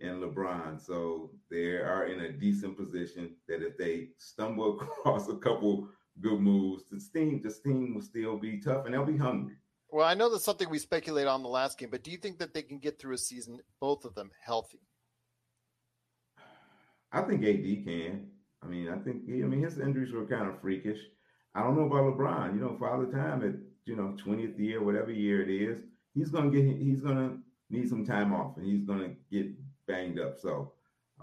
[0.00, 5.36] and LeBron, so they are in a decent position that if they stumble across a
[5.36, 5.88] couple
[6.20, 9.54] good moves, the team, this team will still be tough and they'll be hungry.
[9.90, 12.38] Well, I know that's something we speculated on the last game, but do you think
[12.38, 14.80] that they can get through a season, both of them healthy?
[17.12, 18.26] I think AD can.
[18.62, 20.98] I mean, I think he, I mean his injuries were kind of freakish.
[21.54, 22.54] I don't know about LeBron.
[22.54, 23.54] You know, Father Time at
[23.84, 25.78] you know twentieth year, whatever year it is,
[26.14, 27.38] he's gonna get he's gonna
[27.70, 29.46] need some time off, and he's gonna get
[29.86, 30.38] banged up.
[30.40, 30.72] So,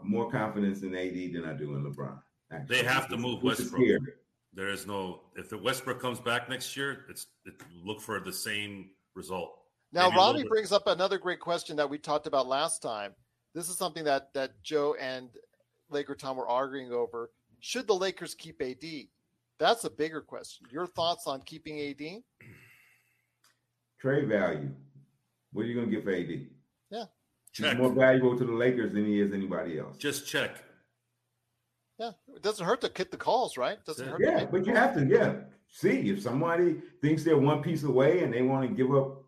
[0.01, 2.17] more confidence in AD than I do in LeBron.
[2.51, 2.77] actually.
[2.77, 4.01] They have to move Which is Westbrook.
[4.53, 4.65] Scary.
[4.65, 8.33] There is no if the Westbrook comes back next year, it's it, look for the
[8.33, 9.57] same result.
[9.93, 12.81] Now, Maybe a little Robbie brings up another great question that we talked about last
[12.81, 13.13] time.
[13.53, 15.29] This is something that that Joe and
[15.89, 17.31] Laker Tom were arguing over.
[17.59, 18.83] Should the Lakers keep AD?
[19.59, 20.65] That's a bigger question.
[20.71, 22.23] Your thoughts on keeping AD?
[23.99, 24.71] Trade value.
[25.53, 26.47] What are you gonna get for AD?
[26.89, 27.05] Yeah.
[27.53, 29.97] He's more valuable to the Lakers than he is anybody else.
[29.97, 30.63] Just check.
[32.01, 33.73] Yeah, it doesn't hurt to get the calls, right?
[33.73, 34.21] It doesn't hurt.
[34.23, 35.35] Yeah, make but you have to, yeah,
[35.69, 39.23] see if somebody thinks they're one piece away and they want to give up,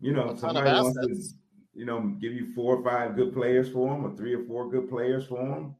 [0.00, 0.98] you know, A ton of somebody wants
[1.28, 1.34] to,
[1.74, 4.70] you know, give you four or five good players for them or three or four
[4.70, 5.76] good players for them.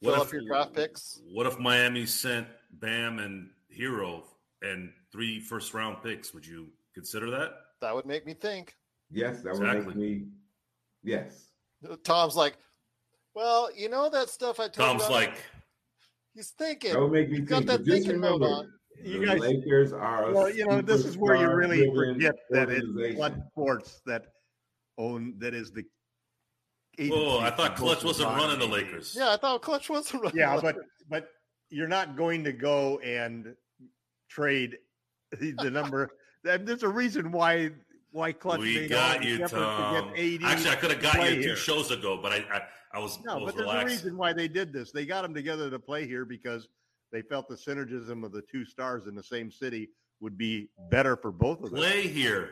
[0.00, 1.20] Fill What up if- your draft picks.
[1.32, 4.22] What if Miami sent Bam and Herro
[4.62, 6.32] and three first round picks?
[6.32, 7.54] Would you consider that?
[7.80, 8.76] That would make me think.
[9.10, 10.26] Yes, that would make me,
[11.02, 11.50] yes.
[12.04, 12.56] Tom's like,
[13.34, 15.10] well, you know that stuff I told Tom's you.
[15.14, 15.34] like,
[16.34, 16.92] he's thinking.
[16.92, 18.72] That would make me He's got that just thinking mode on.
[19.02, 22.14] You the guys- Lakers are a Well, you know, this is where you really superstar-driven
[22.14, 23.16] forget that it's organization.
[23.16, 24.26] Clutch Sports that
[24.98, 25.84] own that is the.
[27.12, 28.66] oh, I thought Clutch wasn't running the.
[28.66, 29.14] Lakers.
[29.18, 30.38] Yeah, I thought Clutch wasn't running.
[30.38, 30.76] Yeah, the but
[31.10, 31.28] but
[31.70, 33.54] you're not going to go and
[34.30, 34.78] trade
[35.38, 36.10] the, the number.
[36.44, 37.70] and There's a reason why
[38.14, 40.12] why Clutch we got you, effort Tom.
[40.14, 40.50] to get AD.
[40.52, 41.56] Actually, I could have got you two here.
[41.56, 42.60] shows ago, but I I,
[42.94, 43.82] I was I No, was but there's relaxed.
[43.82, 44.92] a reason why they did this.
[44.92, 46.68] They got them together to play here because
[47.10, 49.90] they felt the synergism of the two stars in the same city
[50.20, 51.80] would be better for both of them.
[51.80, 52.50] Play here,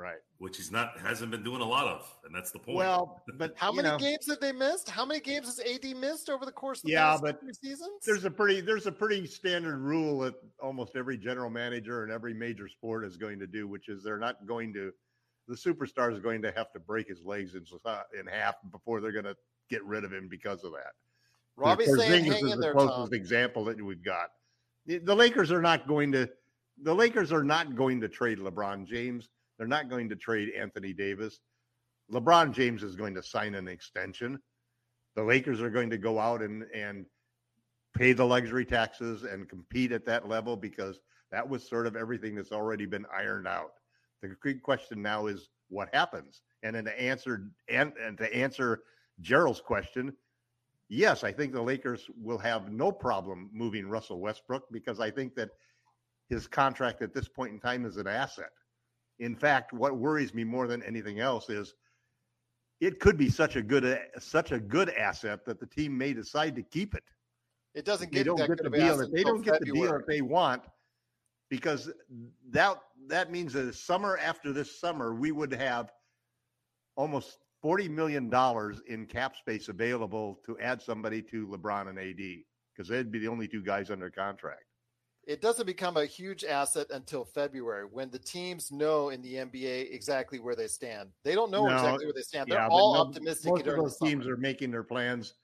[0.00, 0.16] Right.
[0.38, 2.78] which he's not hasn't been doing a lot of, and that's the point.
[2.78, 4.88] Well, but How many know, games have they missed?
[4.88, 7.52] How many games has AD missed over the course of the Yeah, past but three
[7.52, 7.90] seasons?
[8.06, 12.32] there's a pretty there's a pretty standard rule that almost every general manager and every
[12.32, 14.92] major sport is going to do, which is they're not going to
[15.48, 17.64] the superstar is going to have to break his legs in,
[18.18, 19.36] in half before they're going to
[19.68, 20.92] get rid of him because of that.
[21.56, 23.08] Robbie's Porzingis saying hang is in the there, closest Tom.
[23.12, 24.30] example that we've got.
[24.86, 26.30] The the Lakers are not going to
[26.82, 29.28] the Lakers are not going to trade LeBron James.
[29.60, 31.38] They're not going to trade Anthony Davis.
[32.10, 34.38] LeBron James is going to sign an extension.
[35.16, 37.04] The Lakers are going to go out and and
[37.94, 40.98] pay the luxury taxes and compete at that level because
[41.30, 43.72] that was sort of everything that's already been ironed out.
[44.22, 46.40] The big question now is what happens.
[46.62, 48.84] And then to answer and, and to answer
[49.20, 50.14] Gerald's question,
[50.88, 55.34] yes, I think the Lakers will have no problem moving Russell Westbrook because I think
[55.34, 55.50] that
[56.30, 58.52] his contract at this point in time is an asset.
[59.20, 61.74] In fact, what worries me more than anything else is
[62.80, 66.56] it could be such a good such a good asset that the team may decide
[66.56, 67.04] to keep it.
[67.74, 69.00] It doesn't get, They don't that get the deal.
[69.00, 69.98] If they don't get the deal February.
[69.98, 70.62] that they want,
[71.50, 71.90] because
[72.50, 75.92] that that means that summer after this summer, we would have
[76.96, 82.42] almost forty million dollars in cap space available to add somebody to LeBron and AD
[82.74, 84.64] because they'd be the only two guys under contract.
[85.26, 89.92] It doesn't become a huge asset until February when the teams know in the NBA
[89.92, 91.10] exactly where they stand.
[91.24, 92.50] They don't know No, exactly where they stand.
[92.50, 94.34] They're all no- optimistic Most of the those teams summer.
[94.34, 95.34] are making their plans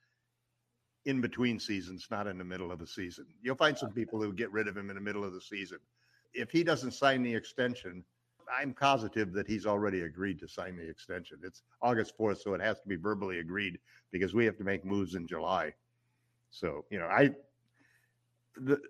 [1.04, 3.26] in between seasons, not in the middle of the season.
[3.42, 5.78] You'll find some people who get rid of him in the middle of the season.
[6.34, 8.04] If he doesn't sign the extension,
[8.52, 11.38] I'm positive that he's already agreed to sign the extension.
[11.44, 13.78] It's August 4th, so it has to be verbally agreed
[14.10, 15.74] because we have to make moves in July.
[16.50, 17.30] So, you know, I
[18.56, 18.80] the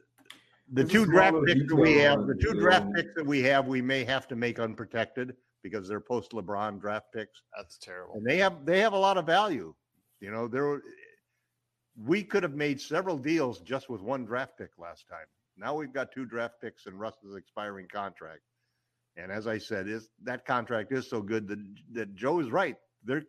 [0.72, 3.42] the There's two draft picks that we have, the two you draft picks that we
[3.42, 7.42] have, we may have to make unprotected because they're post LeBron draft picks.
[7.56, 8.14] That's terrible.
[8.14, 9.74] And they have they have a lot of value.
[10.20, 10.80] You know, there
[12.04, 15.26] we could have made several deals just with one draft pick last time.
[15.56, 18.40] Now we've got two draft picks and Russ's expiring contract.
[19.16, 21.58] And as I said, is that contract is so good that
[21.92, 22.76] that Joe is right.
[23.04, 23.22] There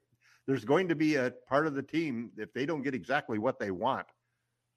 [0.47, 3.59] there's going to be a part of the team if they don't get exactly what
[3.59, 4.07] they want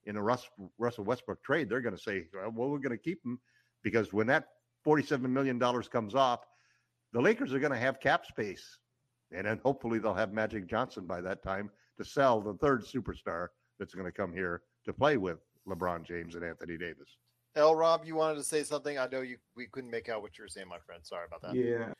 [0.07, 0.49] in a Russ,
[0.79, 2.25] Russell Westbrook trade, they're going to say,
[2.55, 3.39] well, we're going to keep him
[3.83, 4.47] because when that
[4.87, 6.41] $47 million comes off,
[7.13, 8.79] the Lakers are going to have cap space.
[9.33, 13.49] And then hopefully they'll have Magic Johnson by that time to sell the third superstar
[13.79, 15.39] that's going to come here to play with
[15.69, 17.17] LeBron James and Anthony Davis.
[17.57, 17.75] L.
[17.75, 18.99] Rob, you wanted to say something?
[18.99, 19.37] I know you.
[19.57, 21.01] We couldn't make out what you were saying, my friend.
[21.05, 21.55] Sorry about that.
[21.55, 21.93] Yeah,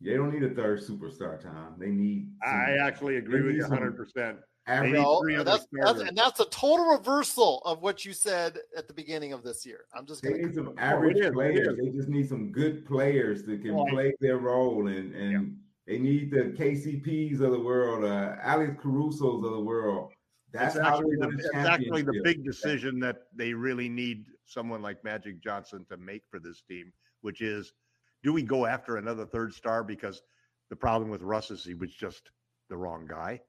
[0.00, 1.74] they don't need a third superstar, Tom.
[1.78, 2.30] They need.
[2.44, 3.96] Some, I actually agree with you 100.
[3.96, 8.88] percent Average, no, that's, that's, and that's a total reversal of what you said at
[8.88, 9.80] the beginning of this year.
[9.94, 11.76] I'm just going to need some average oh, players.
[11.78, 15.40] They just need some good players that can play their role, and and yeah.
[15.86, 20.12] they need the KCPs of the world, uh, Alex Caruso's of the world.
[20.50, 25.04] That's, that's actually, the, that's actually the big decision that they really need someone like
[25.04, 26.90] Magic Johnson to make for this team,
[27.20, 27.74] which is,
[28.22, 30.22] do we go after another third star because
[30.70, 32.30] the problem with Russ is he was just
[32.70, 33.40] the wrong guy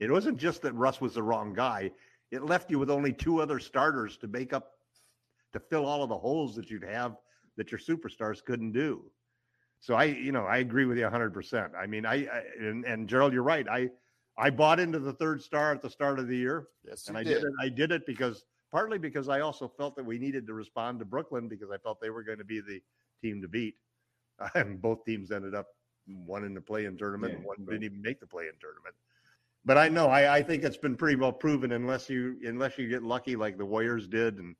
[0.00, 1.90] it wasn't just that Russ was the wrong guy.
[2.30, 4.72] It left you with only two other starters to make up
[5.52, 7.16] to fill all of the holes that you'd have
[7.56, 9.10] that your superstars couldn't do.
[9.80, 11.74] So I, you know, I agree with you 100%.
[11.74, 13.66] I mean, I, I and, and, Gerald, you're right.
[13.68, 13.88] I
[14.36, 16.68] I bought into the third star at the start of the year.
[16.84, 17.34] Yes, and I did.
[17.34, 17.52] did it.
[17.60, 21.04] I did it because partly because I also felt that we needed to respond to
[21.04, 22.80] Brooklyn because I felt they were going to be the
[23.22, 23.74] team to beat.
[24.54, 25.66] And both teams ended up
[26.06, 27.70] one in the play-in tournament, yeah, and one right.
[27.70, 28.94] didn't even make the play-in tournament
[29.68, 32.88] but I know I, I think it's been pretty well proven unless you unless you
[32.88, 34.56] get lucky like the Warriors did and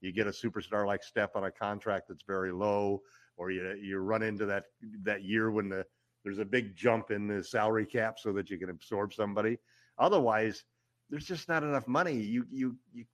[0.00, 3.02] you get a superstar like Steph on a contract that's very low,
[3.36, 4.64] or you you run into that
[5.02, 5.84] that year when the
[6.24, 9.58] there's a big jump in the salary cap so that you can absorb somebody.
[9.98, 10.64] Otherwise,
[11.10, 12.14] there's just not enough money.
[12.14, 13.04] You you you.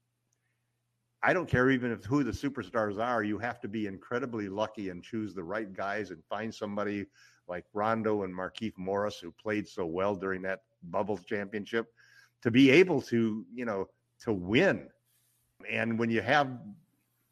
[1.25, 3.25] I don't care even if who the superstars are.
[3.25, 7.07] You have to be incredibly lucky and choose the right guys and find somebody
[7.49, 11.93] like Rondo and Markieff Morris who played so well during that Bubbles championship
[12.43, 13.89] to be able to, you know,
[14.23, 14.89] to win.
[15.71, 16.49] And when you have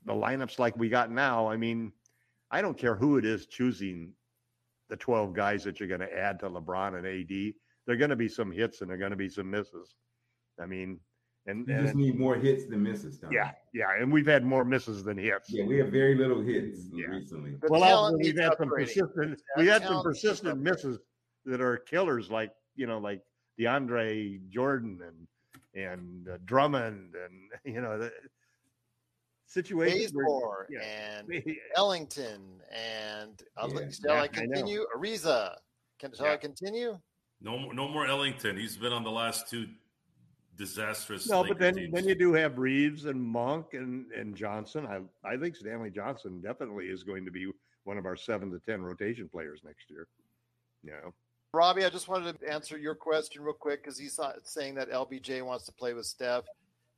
[0.05, 1.93] the lineups like we got now, I mean,
[2.51, 4.13] I don't care who it is choosing
[4.89, 7.55] the 12 guys that you're going to add to LeBron and AD.
[7.87, 9.95] There're going to be some hits and there're going to be some misses.
[10.61, 11.01] I mean,
[11.47, 13.19] and you just need more hits than misses.
[13.19, 13.33] Tom.
[13.33, 15.47] Yeah, yeah, and we've had more misses than hits.
[15.49, 17.07] Yeah, we have very little hits yeah.
[17.07, 17.53] recently.
[17.61, 19.41] But well, also we've had some persistent.
[19.57, 20.99] We had some persistent misses
[21.47, 23.23] that are killers, like you know, like
[23.61, 25.27] DeAndre Jordan and
[25.75, 28.13] and uh, Drummond and you know the
[29.47, 31.19] situations where, yeah.
[31.19, 32.41] and Ellington
[32.71, 34.81] and uh, yeah, shall yeah, I continue?
[34.83, 35.57] I Ariza,
[35.99, 36.99] can shall I continue?
[37.43, 38.57] No, no more Ellington.
[38.57, 39.67] He's been on the last two
[40.57, 41.29] disastrous.
[41.29, 41.95] No, but then teams.
[41.95, 44.87] then you do have Reaves and Monk and and Johnson.
[44.87, 47.51] I I think Stanley Johnson definitely is going to be
[47.85, 50.07] one of our seven to ten rotation players next year.
[50.85, 51.15] You know.
[51.53, 55.45] Robbie, I just wanted to answer your question real quick because he's saying that LBJ
[55.45, 56.45] wants to play with Steph.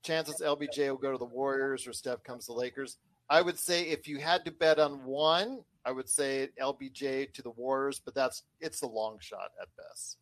[0.03, 2.99] Chances LBJ will go to the Warriors or Steph comes to Lakers.
[3.31, 7.43] I would say if you had to bet on one, I would say LBJ to
[7.43, 10.19] the Warriors, but that's it's a long shot at best.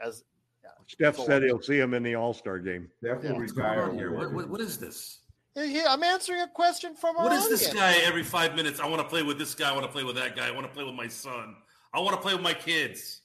[0.00, 0.24] As
[0.64, 2.88] yeah, Steph said he'll see him in the All Star game.
[3.02, 3.62] Definitely yeah.
[3.62, 4.12] retire here.
[4.16, 5.20] What, what, what is this?
[5.54, 7.24] Yeah, I'm answering a question from our.
[7.24, 7.60] What is audience.
[7.60, 8.80] this guy every five minutes?
[8.80, 9.70] I want to play with this guy.
[9.70, 10.48] I want to play with that guy.
[10.48, 11.54] I want to play with my son.
[11.94, 13.22] I want to play with my kids.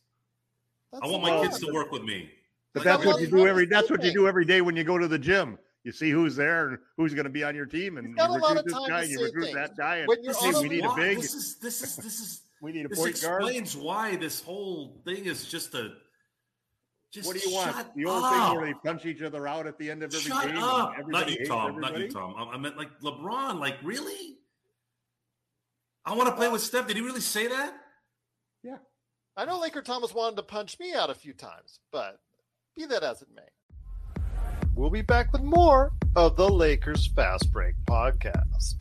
[0.93, 2.29] That's I want my kids to work with me.
[2.73, 3.65] But that's what you do every.
[3.65, 5.57] That's what you do every day when you go to the gym.
[5.83, 8.63] You see who's there and who's going to be on your team, and you recruit
[8.63, 9.55] this guy, and you recruit things.
[9.55, 11.17] that guy, and hey, we need a big.
[11.17, 12.41] This is this is this is.
[12.61, 13.43] we need a this point guard.
[13.43, 15.91] Explains why this whole thing is just a.
[17.11, 17.95] Just what do you want?
[17.95, 18.31] The old up.
[18.31, 20.57] thing where they punch each other out at the end of every shut game.
[20.57, 20.93] Up.
[21.07, 21.79] Not you, Tom.
[21.79, 22.35] Not you, Tom.
[22.37, 23.59] I meant like LeBron.
[23.59, 24.37] Like really?
[26.05, 26.87] I want to play with Steph.
[26.87, 27.75] Did he really say that?
[28.63, 28.77] Yeah.
[29.35, 32.19] I know Laker Thomas wanted to punch me out a few times, but
[32.75, 34.21] be that as it may.
[34.75, 38.75] We'll be back with more of the Lakers Fast Break podcast.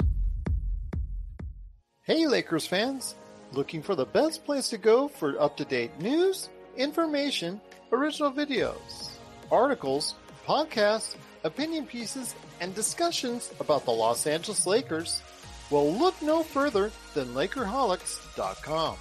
[2.02, 3.14] Hey, Lakers fans!
[3.52, 7.58] Looking for the best place to go for up to date news, information,
[7.90, 9.10] original videos,
[9.50, 15.22] articles, podcasts, opinion pieces, and discussions about the Los Angeles Lakers?
[15.70, 18.96] Well, look no further than Lakerholics.com.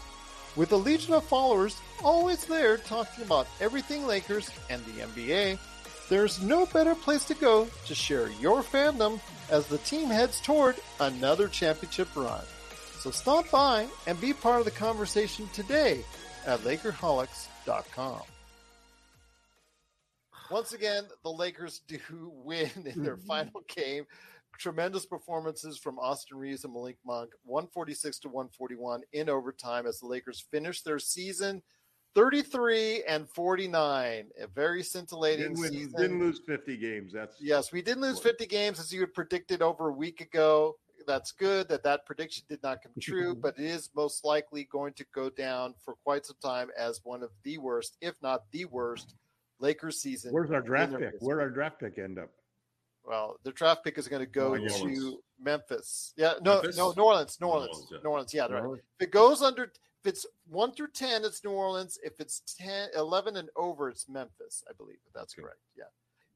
[0.55, 5.57] With a legion of followers always there talking about everything Lakers and the NBA,
[6.09, 10.75] there's no better place to go to share your fandom as the team heads toward
[10.99, 12.43] another championship run.
[12.99, 16.03] So stop by and be part of the conversation today
[16.45, 18.21] at Lakerholics.com.
[20.51, 21.97] Once again, the Lakers do
[22.43, 24.05] win in their final game.
[24.61, 30.05] Tremendous performances from Austin Reaves and Malik Monk, 146 to 141 in overtime as the
[30.05, 31.63] Lakers finish their season
[32.13, 34.29] 33 and 49.
[34.39, 35.99] A very scintillating Didn't, win- season.
[35.99, 37.11] didn't lose 50 games.
[37.11, 40.75] That's Yes, we didn't lose 50 games as you had predicted over a week ago.
[41.07, 44.93] That's good that that prediction did not come true, but it is most likely going
[44.93, 48.65] to go down for quite some time as one of the worst, if not the
[48.65, 49.15] worst,
[49.59, 50.31] Lakers season.
[50.31, 51.01] Where's our draft pick?
[51.01, 51.19] history.
[51.21, 52.29] Where our draft pick end up?
[53.03, 55.15] Well, the draft pick is going to go New to Orleans.
[55.39, 56.13] Memphis.
[56.17, 56.77] Yeah, no, Memphis?
[56.77, 57.97] no, New Orleans, New New Orleans, Orleans, yeah.
[58.03, 58.33] New Orleans.
[58.33, 58.63] Yeah, right.
[58.63, 58.83] Orleans?
[58.99, 59.71] If it goes under, if
[60.05, 61.97] it's one through ten, it's New Orleans.
[62.03, 64.63] If it's 10, 11 and over, it's Memphis.
[64.69, 65.57] I believe if that's correct.
[65.77, 65.85] Yeah.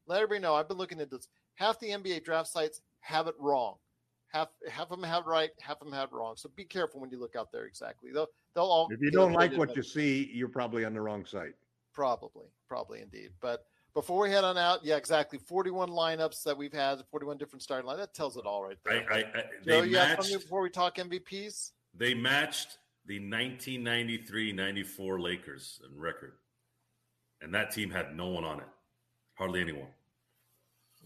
[0.06, 0.54] Let everybody know.
[0.54, 1.28] I've been looking at this.
[1.54, 3.76] Half the NBA draft sites have it wrong.
[4.28, 5.50] Half half of them have right.
[5.60, 6.34] Half of them have wrong.
[6.36, 7.64] So be careful when you look out there.
[7.64, 8.10] Exactly.
[8.12, 8.88] They'll they'll all.
[8.90, 11.54] If you don't like what you see, you're probably on the wrong site.
[11.94, 13.30] Probably, probably indeed.
[13.40, 13.64] But
[13.96, 15.38] before we head on out, yeah, exactly.
[15.38, 17.96] 41 lineups that we've had, 41 different starting line.
[17.96, 19.06] That tells it all right I, there.
[19.10, 19.22] I, I,
[19.64, 21.70] Joe, they you have something before we talk MVPs?
[21.96, 22.76] They matched
[23.06, 26.34] the 1993-94 Lakers in record,
[27.40, 28.68] and that team had no one on it,
[29.34, 29.88] hardly anyone.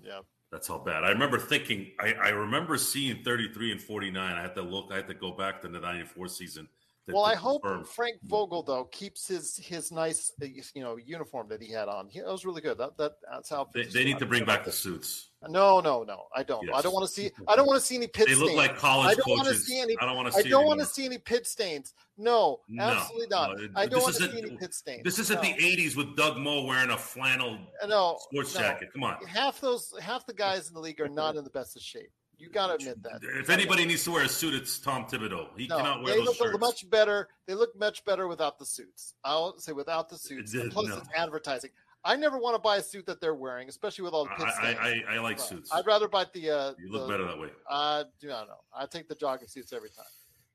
[0.03, 0.23] Yeah.
[0.51, 1.05] That's how bad.
[1.05, 1.93] I remember thinking.
[2.01, 4.37] I, I remember seeing 33 and 49.
[4.37, 4.89] I had to look.
[4.91, 6.67] I had to go back to the 94 season.
[7.07, 7.85] To- Well, I hope confirm.
[7.85, 8.29] Frank mm-hmm.
[8.29, 12.09] Vogel though keeps his his nice uh, you know uniform that he had on.
[12.09, 12.79] He, that was really good.
[12.79, 15.31] That, that uh, that's how They, they need to bring back the suits.
[15.43, 16.25] Uh, no, no, no.
[16.35, 16.69] I don't.
[16.73, 17.31] I don't want to see.
[17.49, 18.39] I don't want to see any pit stains.
[18.39, 18.57] They stains.
[18.57, 19.97] look like college I don't want to see any.
[20.01, 21.95] I don't wanna I see don't want to see any pit stains.
[22.19, 23.57] No, No, absolutely not.
[23.57, 25.03] no, I this don't want to see any pit stains.
[25.05, 25.43] This isn't no.
[25.43, 28.91] the 80s with Doug Moe wearing a flannel uh, no sports jacket.
[28.93, 29.17] Come on.
[29.27, 32.11] Half those, half the guys in the league are not in the best of shape.
[32.41, 33.21] You got to admit that.
[33.23, 35.49] If anybody needs to wear a suit, it's Tom Thibodeau.
[35.59, 36.59] He No, cannot wear they those look shirts.
[36.59, 37.29] much better.
[37.47, 39.13] They look much better without the suits.
[39.25, 40.53] I'll say without the suits.
[40.53, 40.97] did, And plus, no.
[40.97, 41.71] it's advertising.
[42.03, 44.47] I never want to buy a suit that they're wearing, especially with all the pit
[44.59, 44.73] I.
[44.73, 45.71] I, I, I like But suits.
[45.71, 46.51] I'd rather buy the.
[46.51, 47.49] Uh, You look the- better that way.
[47.69, 48.57] I do not know.
[48.75, 50.07] I take the jogging suits every time.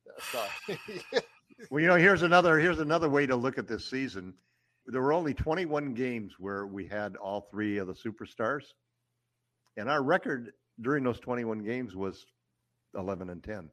[0.08, 0.76] Yeah,
[1.14, 1.20] So,
[1.70, 4.34] Well, you know, here's another here's another way to look at this season.
[4.88, 8.64] There were only 21 games where we had all three of the superstars,
[9.78, 10.52] and our record
[10.82, 12.26] during those 21 games was
[12.96, 13.70] 11 and 10.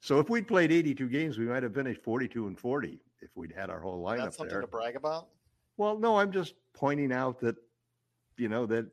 [0.00, 3.52] So if we'd played 82 games, we might have finished 42 and 40 if we'd
[3.52, 4.60] had our whole lineup that's something there.
[4.60, 5.28] to brag about.
[5.76, 7.56] Well, no, I'm just pointing out that,
[8.36, 8.86] you know, that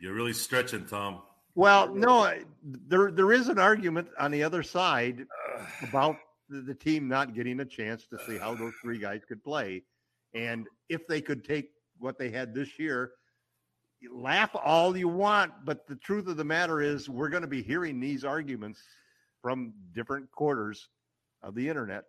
[0.00, 1.22] You're really stretching, Tom.
[1.54, 5.26] well, no, I- there there is an argument on the other side
[5.82, 6.16] about
[6.48, 9.82] the, the team not getting a chance to see how those three guys could play,
[10.34, 13.12] and if they could take what they had this year.
[14.04, 17.48] You Laugh all you want, but the truth of the matter is, we're going to
[17.48, 18.80] be hearing these arguments
[19.42, 20.88] from different quarters
[21.42, 22.04] of the internet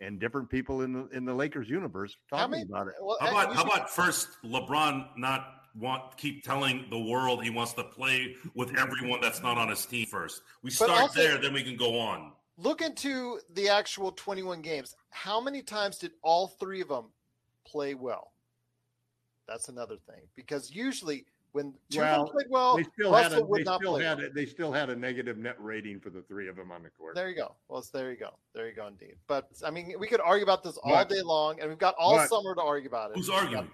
[0.00, 2.94] and different people in the in the Lakers universe talking many- about it.
[3.00, 7.72] Well, How about how about first LeBron not want keep telling the world he wants
[7.74, 10.42] to play with everyone that's not on his team first.
[10.62, 12.32] We start also- there, then we can go on.
[12.58, 14.94] look into the actual 21 games.
[15.10, 17.06] How many times did all three of them
[17.66, 18.32] play well?
[19.48, 23.60] That's another thing because usually when Well, played well, they still Russell had a, would
[23.60, 24.26] they not still play had well.
[24.26, 26.90] a, they still had a negative net rating for the three of them on the
[26.90, 27.14] court.
[27.14, 27.54] There you go.
[27.68, 28.30] Well, there you go.
[28.54, 29.16] There you go, indeed.
[29.26, 31.94] But I mean, we could argue about this all But- day long, and we've got
[31.98, 33.16] all but- summer to argue about it.
[33.16, 33.70] Who's arguing?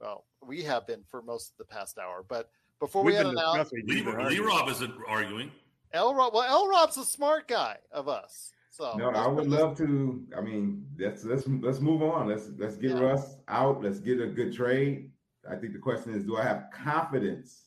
[0.00, 2.24] well, we have been for most of the past hour.
[2.28, 4.38] But before We've we head been out, Lee, Lee.
[4.40, 5.50] Rob isn't arguing.
[5.92, 6.34] L Rob.
[6.34, 8.50] Well, L Rob's a smart guy of us.
[8.70, 10.26] So No, I would love to.
[10.36, 12.26] I mean, let's let's let's move on.
[12.28, 13.00] Let's let's get Yeah.
[13.00, 13.82] Russ out.
[13.82, 15.11] Let's get a good trade.
[15.50, 17.64] I think the question is, do I have confidence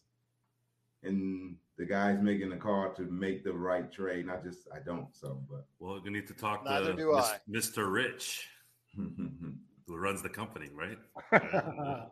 [1.04, 4.26] in the guys making the call to make the right trade?
[4.28, 5.08] Not just I don't.
[5.16, 7.14] So, but Well, we need to talk Neither to
[7.50, 7.92] Mis- Mr.
[7.92, 8.48] Rich,
[8.96, 10.98] who runs the company, right?
[11.32, 11.42] right,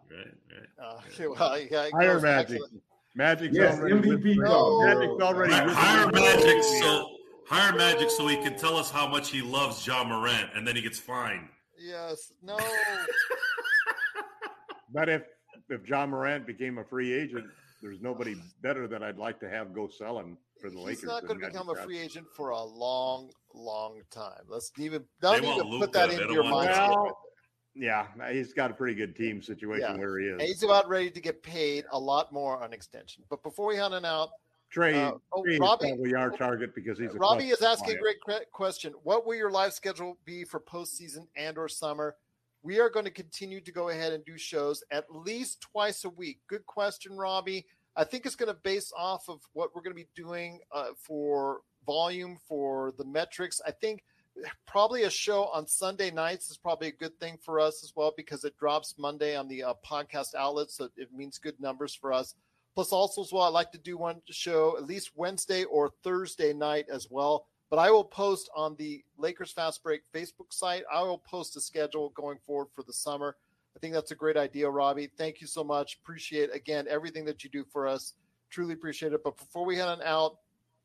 [0.10, 0.70] right.
[0.82, 2.62] Uh, okay, well, yeah, it Hire goes Magic.
[2.62, 2.82] actually-
[3.16, 4.86] Magic's yes, already MVP with- call.
[4.86, 7.10] Magic's already Hire, Magic so
[7.46, 10.76] hire Magic so he can tell us how much he loves Ja Morant, and then
[10.76, 11.48] he gets fined.
[11.78, 12.34] Yes.
[12.42, 12.58] No.
[14.94, 15.24] But if
[15.70, 17.46] if Ja Morant became a free agent,
[17.82, 21.02] there's nobody better that I'd like to have go sell him for the Lakers.
[21.02, 24.44] He's not going to become a free agent for a long, long time.
[24.48, 26.70] Let's even don't want even put that They into your mind.
[26.70, 27.20] Well,
[27.76, 29.98] yeah, he's got a pretty good team situation Yeah.
[29.98, 30.34] where he is.
[30.34, 33.24] And he's about ready to get paid a lot more on extension.
[33.30, 34.30] But before we hunt on out,
[34.70, 37.80] Trey, uh, oh, Trey Robbie- is probably our target because he's a Robbie is clutch
[37.80, 38.18] asking a great
[38.52, 38.94] question.
[39.04, 42.16] What will your live schedule be for postseason and or summer?
[42.64, 46.10] We are going to continue to go ahead and do shows at least twice a
[46.10, 46.40] week.
[46.48, 47.66] Good question, Robbie.
[47.96, 50.92] I think it's going to base off of what we're going to be doing uh,
[50.98, 53.62] for volume for the metrics.
[53.68, 54.04] I think
[54.66, 58.14] probably a show on Sunday nights is probably a good thing for us as well
[58.16, 62.14] because it drops Monday on the uh, podcast outlets, so it means good numbers for
[62.14, 62.34] us.
[62.76, 66.54] Plus, also as well, I like to do one show at least Wednesday or Thursday
[66.54, 67.46] night as well.
[67.74, 70.84] But I will post on the Lakers Fast Break Facebook site.
[70.94, 73.36] I will post a schedule going forward for the summer.
[73.76, 75.10] I think that's a great idea, Robbie.
[75.18, 75.98] Thank you so much.
[76.04, 78.14] Appreciate again everything that you do for us.
[78.52, 79.24] Truly appreciate it.
[79.24, 80.38] But before we head on out,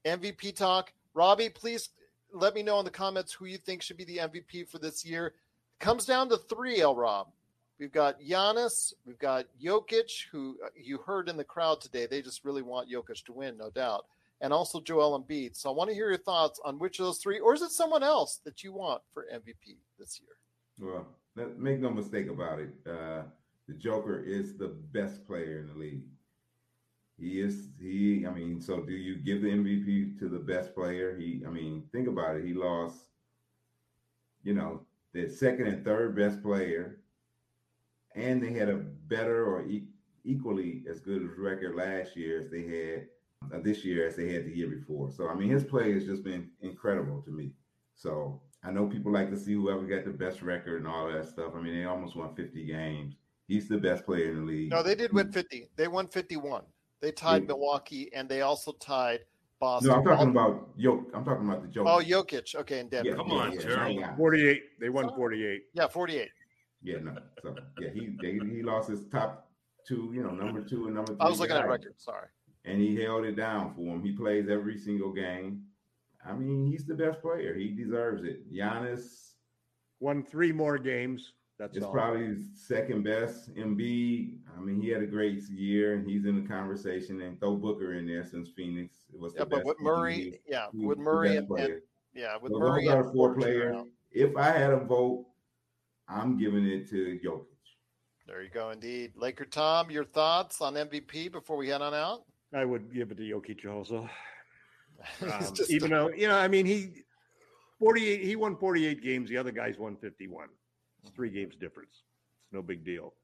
[0.07, 0.95] MVP talk.
[1.13, 1.91] Robbie, please
[2.33, 5.05] let me know in the comments who you think should be the MVP for this
[5.05, 5.27] year.
[5.27, 7.29] It comes down to three, El Rob.
[7.79, 12.07] We've got Giannis, we've got Jokic, who uh, you heard in the crowd today.
[12.07, 14.07] They just really want Jokic to win, no doubt,
[14.41, 15.57] and also Joel Embiid.
[15.57, 17.71] So I want to hear your thoughts on which of those three, or is it
[17.71, 20.37] someone else that you want for MVP this year?
[20.79, 21.07] Well,
[21.57, 22.71] make no mistake about it.
[22.89, 23.23] Uh,
[23.67, 26.05] the Joker is the best player in the league.
[27.19, 28.25] He is he.
[28.27, 31.17] I mean, so do you give the MVP to the best player?
[31.19, 31.43] He.
[31.45, 32.45] I mean, think about it.
[32.45, 32.97] He lost.
[34.45, 34.83] You know,
[35.13, 37.01] the second and third best player,
[38.15, 39.89] and they had a better or e-
[40.25, 43.09] equally as good as record last year as they had
[43.53, 45.11] Uh, this year as they had the year before.
[45.11, 47.53] So I mean, his play has just been incredible to me.
[47.95, 51.29] So I know people like to see whoever got the best record and all that
[51.29, 51.53] stuff.
[51.57, 53.15] I mean, they almost won 50 games.
[53.47, 54.71] He's the best player in the league.
[54.71, 55.71] No, they did win 50.
[55.77, 56.63] They won 51.
[57.01, 57.49] They tied yeah.
[57.49, 59.21] Milwaukee, and they also tied
[59.61, 59.91] Boston.
[59.91, 61.05] No, I'm talking about Jok.
[61.15, 61.89] I'm talking about the Joker.
[61.89, 62.55] Oh, Jokic.
[62.57, 63.11] Okay, and Denver.
[63.11, 64.05] Yeah, Come on, Jerry.
[64.17, 64.63] 48.
[64.81, 65.63] They won 48.
[65.73, 66.29] Yeah, 48.
[66.83, 67.17] Yeah, no.
[67.43, 69.49] So yeah, he they, he lost his top
[69.87, 70.13] two.
[70.15, 71.21] You know, number two and number three.
[71.21, 71.65] I was looking guys.
[71.65, 71.95] at record.
[71.97, 72.29] Sorry.
[72.69, 74.03] And he held it down for him.
[74.03, 75.63] He plays every single game.
[76.25, 77.55] I mean, he's the best player.
[77.55, 78.53] He deserves it.
[78.53, 79.33] Giannis
[80.01, 81.33] won three more games.
[81.59, 81.93] That's it's all.
[81.93, 83.55] probably second best.
[83.55, 87.21] Embiid, I mean, he had a great year, and he's in the conversation.
[87.23, 89.35] And throw Booker in there since Phoenix it was.
[89.37, 91.81] Yeah, but with Murray, he, yeah, he, with Murray and, and,
[92.15, 93.77] yeah, with so Murray and four players.
[94.13, 95.27] If I had a vote,
[96.09, 97.47] I'm giving it to Jokic.
[98.27, 99.13] There you go, indeed.
[99.17, 102.25] Laker Tom, your thoughts on MVP before we head on out?
[102.55, 104.09] I would give it to Jokic also.
[105.23, 107.05] Um, even though you know, I mean, he
[107.79, 109.31] 48, he won 48 games.
[109.31, 110.49] The other guys won 51.
[111.03, 112.03] It's three games difference.
[112.43, 113.15] It's no big deal.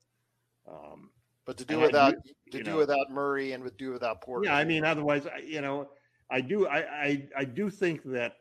[0.68, 1.10] Um,
[1.46, 4.46] but to do without do, to do know, without Murray and with do without Porter.
[4.46, 5.88] Yeah, I mean, otherwise, you know,
[6.30, 8.36] I do I, I I do think that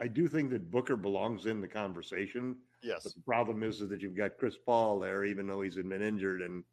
[0.00, 2.56] I do think that Booker belongs in the conversation.
[2.82, 3.00] Yes.
[3.04, 5.92] But the problem is, is that you've got Chris Paul there, even though he's been
[5.92, 6.64] injured, and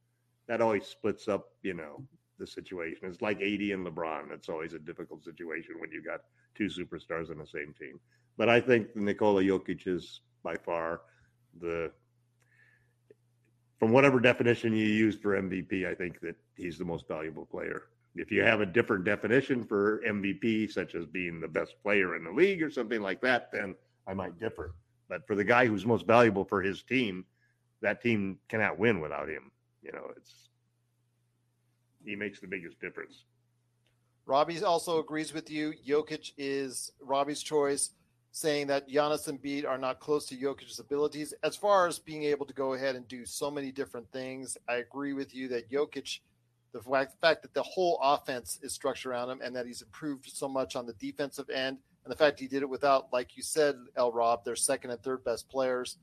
[0.48, 2.04] that always splits up, you know,
[2.38, 3.08] the situation.
[3.08, 4.32] It's like AD and LeBron.
[4.32, 6.22] It's always a difficult situation when you got
[6.56, 8.00] two superstars on the same team.
[8.38, 11.02] But I think Nikola Jokic is by far
[11.60, 11.92] the
[13.80, 17.90] from whatever definition you use for MVP, I think that he's the most valuable player.
[18.16, 22.24] If you have a different definition for MVP, such as being the best player in
[22.24, 23.76] the league or something like that, then
[24.08, 24.74] I might differ.
[25.08, 27.26] But for the guy who's most valuable for his team,
[27.82, 29.52] that team cannot win without him.
[29.84, 30.47] You know, it's
[32.08, 33.24] he makes the biggest difference.
[34.26, 35.74] Robbie also agrees with you.
[35.88, 37.92] Jokic is Robbie's choice
[38.32, 41.34] saying that Giannis and Embiid are not close to Jokic's abilities.
[41.44, 44.76] As far as being able to go ahead and do so many different things, I
[44.76, 46.20] agree with you that Jokic,
[46.74, 50.48] the fact that the whole offense is structured around him and that he's improved so
[50.48, 53.76] much on the defensive end, and the fact he did it without, like you said,
[53.96, 55.98] El Rob, their second and third best players,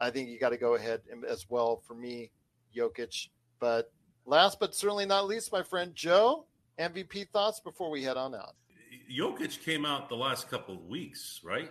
[0.00, 2.30] I think you got to go ahead as well for me,
[2.76, 3.28] Jokic.
[3.58, 3.90] But
[4.26, 6.46] last but certainly not least, my friend Joe,
[6.78, 8.54] MVP thoughts before we head on out.
[9.10, 11.70] Jokic came out the last couple of weeks, right?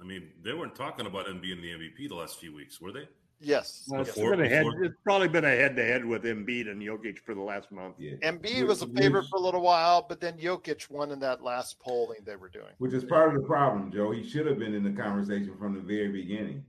[0.00, 2.92] I mean, they weren't talking about him being the MVP the last few weeks, were
[2.92, 3.08] they?
[3.40, 3.84] Yes.
[3.88, 7.18] Well, it's, before, head, it's, probably been a head to head with Embiid and Jokic
[7.20, 7.94] for the last month.
[7.98, 8.14] Yeah.
[8.22, 11.78] Embiid was a favorite for a little while, but then Jokic won in that last
[11.78, 12.72] polling they were doing.
[12.78, 14.10] Which is part of the problem, Joe.
[14.10, 16.64] He should have been in the conversation from the very beginning.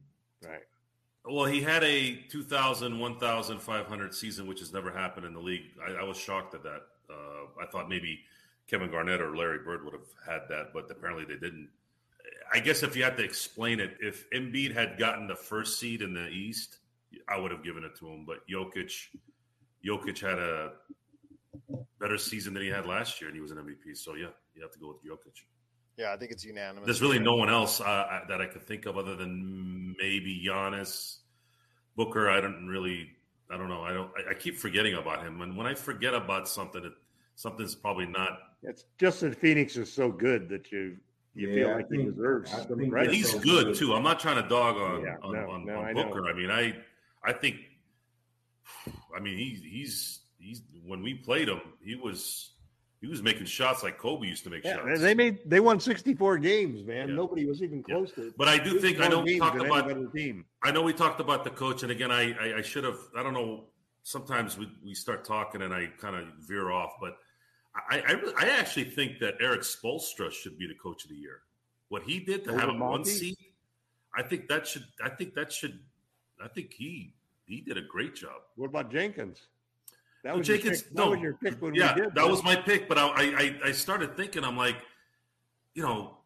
[0.46, 0.62] Right.
[1.30, 5.64] Well, he had a 2,000, 1,500 season, which has never happened in the league.
[5.86, 6.82] I, I was shocked at that.
[7.10, 8.22] Uh, I thought maybe–
[8.70, 11.70] Kevin Garnett or Larry Bird would have had that, but apparently they didn't.
[12.54, 16.02] I guess if you had to explain it, if Embiid had gotten the first seed
[16.02, 16.78] in the East,
[17.28, 18.26] I would have given it to him.
[18.26, 18.94] But Jokic,
[19.86, 20.74] Jokic had a
[22.00, 23.98] better season than he had last year, and he was an MVP.
[23.98, 25.42] So yeah, you have to go with Jokic.
[26.00, 26.86] Yeah, I think it's unanimous.
[26.86, 31.18] There's really no one else uh, that I could think of other than maybe Giannis,
[31.98, 32.30] Booker.
[32.30, 33.10] I don't really,
[33.52, 33.82] I don't know.
[33.82, 34.10] I don't.
[34.18, 36.94] I, I keep forgetting about him, and when I forget about something, it,
[37.36, 40.98] something's probably not it's just that Phoenix is so good that you
[41.36, 43.10] you yeah, feel like think, he deserves some right.
[43.10, 43.94] He's so good, good, too.
[43.94, 46.22] I'm not trying to dog on yeah, on, no, on, no, on I Booker.
[46.22, 46.28] Know.
[46.28, 46.76] I mean, I
[47.24, 47.58] I think
[49.16, 52.52] I mean he's he's he's when we played him, he was
[53.02, 55.00] He was making shots like Kobe used to make Yeah, shots.
[55.00, 57.08] they made they won 64 games, man.
[57.08, 57.16] Yeah.
[57.16, 58.38] Nobody was even close to it.
[58.38, 60.46] But I do think I know we talked about better team.
[60.64, 63.00] I know we talked about the coach, and again, I I, I should have.
[63.16, 63.66] I don't know.
[64.04, 67.18] Sometimes we, we start talking and I kind of veer off, but
[67.90, 71.42] I I, I actually think that Erik Spoelstra should be the coach of the year.
[71.90, 73.38] What he did to Over have a one seat,
[74.16, 74.86] I think that should.
[75.04, 75.80] I think that should.
[76.44, 77.14] I think he
[77.46, 78.42] he did a great job.
[78.58, 79.48] What about Jenkins?
[80.24, 82.16] That Well, was your Jenkins, pick- no, that was your pick when yeah, we did.
[82.16, 82.88] that was my pick.
[82.90, 84.76] But I, I I- I started thinking, I'm like,
[85.76, 86.18] you know,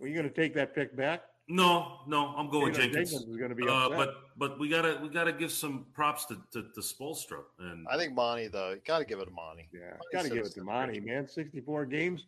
[0.00, 1.22] Were you going to take that pick back?
[1.50, 3.10] no, no, I'm going Taylor Jenkins.
[3.12, 6.34] Jenkins is gonna be uh, but but we gotta we gotta give some props to
[6.52, 9.66] to, to Spoelstra and I think Monty though, you got to give it to Monty.
[9.72, 11.26] Yeah, got to give it to Monty, man.
[11.26, 12.26] 64 games.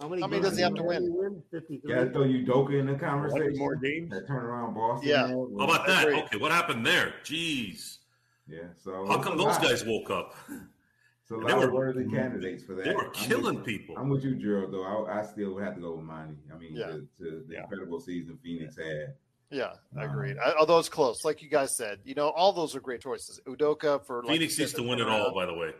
[0.00, 0.22] How many?
[0.22, 1.42] How many games does he have to did win?
[1.50, 1.94] 53.
[1.94, 3.58] Got to throw Udoka in the Eleven conversation.
[3.58, 4.10] more games.
[4.10, 5.06] That turnaround Boston.
[5.08, 5.28] Yeah.
[5.28, 6.08] How about that?
[6.08, 7.12] Okay, what happened there?
[7.24, 7.98] Jeez.
[8.48, 8.64] Yeah.
[8.76, 9.62] So How come those lot.
[9.62, 10.34] guys woke up?
[11.22, 12.84] It's a They lot were- of worthy candidates for that.
[12.84, 13.96] They were I'm killing with- people.
[13.96, 14.72] I'm with you, Gerald.
[14.72, 16.38] Though I, I still would have to go with Monty.
[16.52, 16.86] I mean, Yeah.
[16.88, 17.62] to, to the Yeah.
[17.62, 19.14] incredible season Phoenix had.
[19.50, 20.38] Yeah, I Um, agreed.
[20.38, 23.38] I, although it's close, like you guys said, you know, all those are great choices.
[23.46, 25.24] Udoka for like Phoenix needs to win it turnaround.
[25.26, 25.72] all, by the way.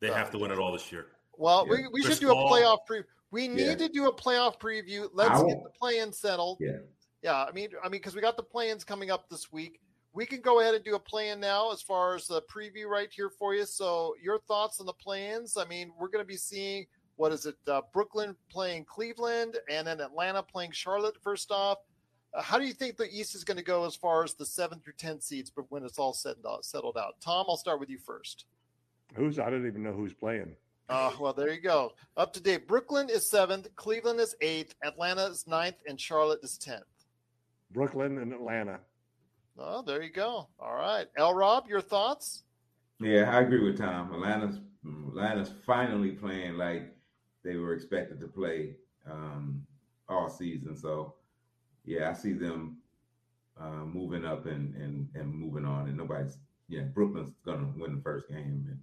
[0.00, 1.06] They Oh, have to win it all this year.
[1.36, 1.72] Well, Yeah.
[1.72, 3.04] we, we Chris should do a playoff preview.
[3.30, 3.74] We need Yeah.
[3.76, 5.08] to do a playoff preview.
[5.12, 6.58] Let's get the play-in settled.
[6.60, 6.78] Yeah.
[7.22, 9.80] Yeah, I mean, I mean, because we got the play-ins coming up this week.
[10.16, 13.12] We can go ahead and do a play-in now as far as the preview right
[13.12, 13.66] here for you.
[13.66, 15.58] So, your thoughts on the play-ins?
[15.58, 16.86] I mean, we're going to be seeing
[17.16, 17.56] what is it?
[17.68, 21.16] Uh, Brooklyn playing Cleveland, and then Atlanta playing Charlotte.
[21.22, 21.78] First off,
[22.32, 24.46] uh, how do you think the East is going to go as far as the
[24.46, 25.50] seven through ten seeds?
[25.50, 28.46] But when it's all said and settled out, Tom, I'll start with you first.
[29.14, 29.38] Who's?
[29.38, 30.56] I don't even know who's playing.
[30.88, 31.92] Uh, well, there you go.
[32.16, 32.66] Up to date.
[32.66, 36.84] Brooklyn is seventh, Cleveland is eighth, Atlanta is ninth, and Charlotte is tenth.
[37.72, 38.78] Brooklyn and Atlanta.
[39.58, 40.48] Oh, there you go.
[40.58, 41.06] All right.
[41.16, 42.44] L Rob, your thoughts?
[43.00, 44.12] Yeah, I agree with Tom.
[44.12, 46.94] Atlanta's Atlanta's finally playing like
[47.44, 48.76] they were expected to play
[49.10, 49.66] um,
[50.08, 50.76] all season.
[50.76, 51.14] So,
[51.84, 52.78] yeah, I see them
[53.60, 55.88] uh, moving up and, and and moving on.
[55.88, 56.38] And nobody's
[56.68, 58.78] yeah, Brooklyn's gonna win the first game.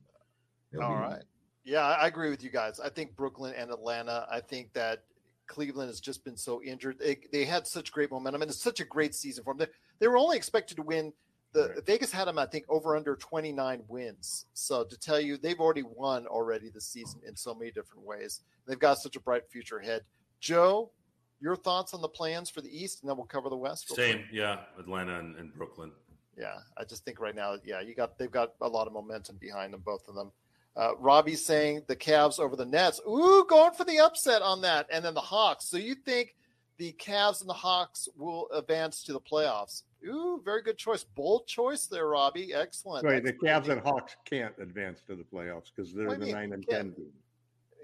[0.73, 1.23] And All right.
[1.63, 2.79] Yeah, I agree with you guys.
[2.79, 5.03] I think Brooklyn and Atlanta, I think that
[5.47, 6.99] Cleveland has just been so injured.
[6.99, 9.67] They, they had such great momentum, and it's such a great season for them.
[9.67, 11.13] They, they were only expected to win.
[11.51, 14.45] The Vegas had them, I think, over under 29 wins.
[14.53, 18.41] So to tell you, they've already won already this season in so many different ways.
[18.67, 20.01] They've got such a bright future ahead.
[20.39, 20.91] Joe,
[21.39, 23.89] your thoughts on the play-ins for the East, and then we'll cover the West.
[23.89, 24.17] real quick.
[24.17, 25.91] Same, yeah, Atlanta and, and Brooklyn.
[26.37, 29.37] Yeah, I just think right now, yeah, you got they've got a lot of momentum
[29.39, 30.31] behind them, both of them.
[30.75, 32.99] Uh, Robbie's saying the Cavs over the Nets.
[33.07, 35.65] Ooh, going for the upset on that, and then the Hawks.
[35.65, 36.35] So you think
[36.77, 39.83] the Cavs and the Hawks will advance to the playoffs?
[40.07, 42.53] Ooh, very good choice, bold choice there, Robbie.
[42.53, 43.03] Excellent.
[43.03, 43.33] Sorry, the.
[43.33, 46.33] Cavs and Hawks can't advance to the playoffs because they're What the mean?
[46.35, 47.11] nine and ten team.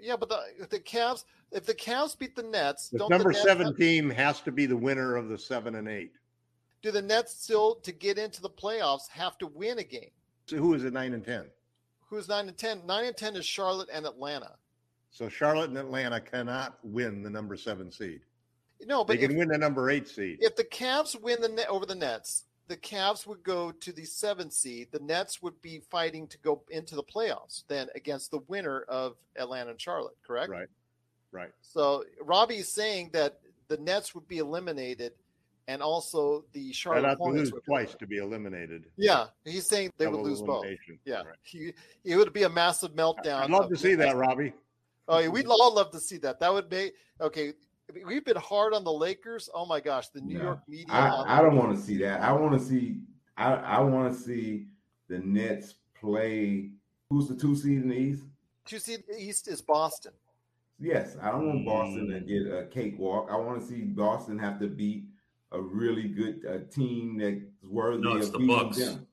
[0.02, 3.38] Yeah, but the the Cavs, if the Cavs beat the Nets, The don't number the
[3.38, 6.12] seven have- team has to be the winner of the seven and eight.
[6.82, 10.10] do the Nets still to get into the playoffs have to win a game?
[10.46, 11.46] So who is it nine and ten?
[12.10, 12.84] Who's nine and ten?
[12.86, 14.52] Nine and ten is Charlotte and Atlanta.
[15.12, 18.20] So Charlotte and Atlanta cannot win the number seven seed.
[18.84, 20.38] No, but they can if- win the number eight seed.
[20.40, 24.04] If the Cavs win the net over the Nets, the Cavs would go to the
[24.04, 24.88] seventh seed.
[24.90, 29.16] The Nets would be fighting to go into the playoffs then against the winner of
[29.36, 30.50] Atlanta and Charlotte, correct?
[30.50, 30.68] Right.
[31.32, 31.50] Right.
[31.62, 33.38] So Robbie's saying that
[33.68, 35.12] the Nets would be eliminated
[35.70, 38.86] and also the I'd Charlotte have to Hornets lose would be twice to be eliminated.
[38.96, 40.64] Yeah, he's saying they would lose both.
[40.64, 40.98] elimination.
[41.04, 41.72] Yeah, he,
[42.04, 43.42] it would be a massive meltdown.
[43.42, 44.52] I'd love of to see that, Robbie.
[45.06, 46.40] Oh, yeah, we'd all love to see that.
[46.40, 46.90] That would be
[47.20, 47.52] okay.
[48.04, 49.48] We've been hard on the Lakers.
[49.54, 50.44] Oh my gosh, the New No.
[50.44, 50.86] York media.
[50.88, 52.20] I, I don't want to see that.
[52.20, 53.02] I want to see.
[53.36, 54.66] I, I want to see
[55.08, 56.70] the Nets play.
[57.10, 58.24] Who's the two seed in the East?
[58.64, 60.12] Two seed East is Boston.
[60.80, 62.26] Yes, I don't want Boston to mm.
[62.26, 63.28] get a cakewalk.
[63.30, 65.04] I want to see Boston have to beat
[65.52, 68.78] a really good uh, team that's worthy No, it's of the beating Bucks.
[68.78, 69.06] them.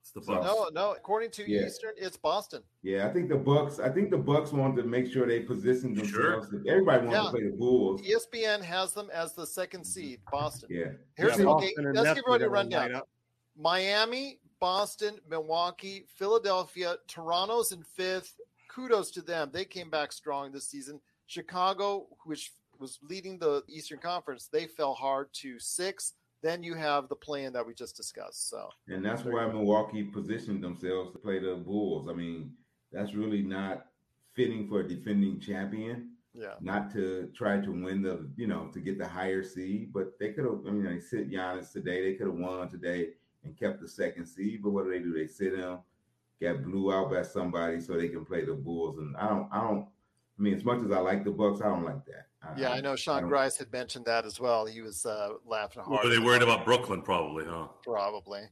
[0.00, 0.46] It's the So- Bucks.
[0.46, 0.92] No, no.
[0.94, 1.66] According to Yeah.
[1.66, 2.62] Eastern, it's Boston.
[2.82, 3.78] Yeah, I think the Bucks.
[3.78, 6.40] I think the Bucks wanted to make sure they position Sure.
[6.40, 6.66] themselves.
[6.66, 7.22] Everybody wants Yeah.
[7.24, 8.00] to play the Bulls.
[8.02, 10.68] ESPN has them as the second seed, Boston.
[10.72, 10.92] Yeah.
[11.16, 13.02] Here's Yeah, the, okay, let's give everybody a are gonna line rundown.
[13.56, 18.40] Miami, Boston, Milwaukee, Philadelphia, Toronto's in fifth.
[18.68, 19.50] Kudos to them.
[19.52, 21.00] They came back strong this season.
[21.26, 26.14] Chicago, which was leading the Eastern Conference, they fell hard to six.
[26.42, 28.48] Then you have the play-in that we just discussed.
[28.48, 32.08] So And that's why Milwaukee positioned themselves to play the Bulls.
[32.08, 32.52] I mean,
[32.92, 33.86] that's really not
[34.34, 36.10] fitting for a defending champion.
[36.34, 36.54] yeah.
[36.60, 40.32] Not to try to win the, you know, to get the higher seed, but they
[40.32, 40.60] could have.
[40.66, 42.02] I mean, they sit Giannis today.
[42.02, 43.08] They could have won today
[43.42, 44.62] and kept the second seed.
[44.62, 45.12] But what do they do?
[45.12, 45.78] They sit him,
[46.40, 48.98] get blew out by somebody so they can play the Bulls.
[48.98, 49.86] And I don't, I don't,
[50.38, 52.26] I mean, as much as I like the Bucks, I don't like that.
[52.42, 54.66] I, Yeah, I know Sean don't- Grice had mentioned that as well.
[54.66, 56.04] He was uh, laughing hard.
[56.04, 57.02] Were they worried about Brooklyn?
[57.02, 57.68] Probably, huh?
[57.82, 58.42] Probably.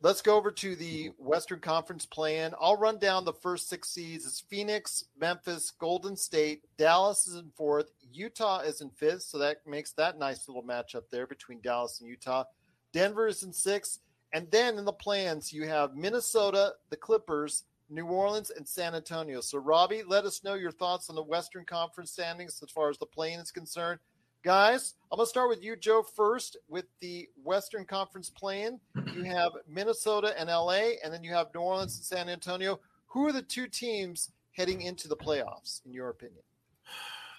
[0.00, 2.52] Let's go over to the Western Conference play-in.
[2.60, 4.26] I'll run down the first six seeds.
[4.26, 9.66] It's Phoenix, Memphis, Golden State, Dallas is in fourth, Utah is in fifth, so that
[9.66, 12.44] makes that nice little matchup there between Dallas and Utah.
[12.92, 14.00] Denver is in sixth,
[14.34, 17.64] and then in the play-ins you have Minnesota, the Clippers,
[17.94, 19.40] New Orleans, and San Antonio.
[19.40, 22.98] So Robbie, let us know your thoughts on the Western Conference standings as far as
[22.98, 24.00] the play-in is concerned.
[24.42, 28.78] Guys, I'm going to start with you, Joe, first with the Western Conference play-in.
[29.14, 32.80] You have Minnesota and LA, and then you have New Orleans and San Antonio.
[33.06, 36.42] Who are the two teams heading into the playoffs, in your opinion?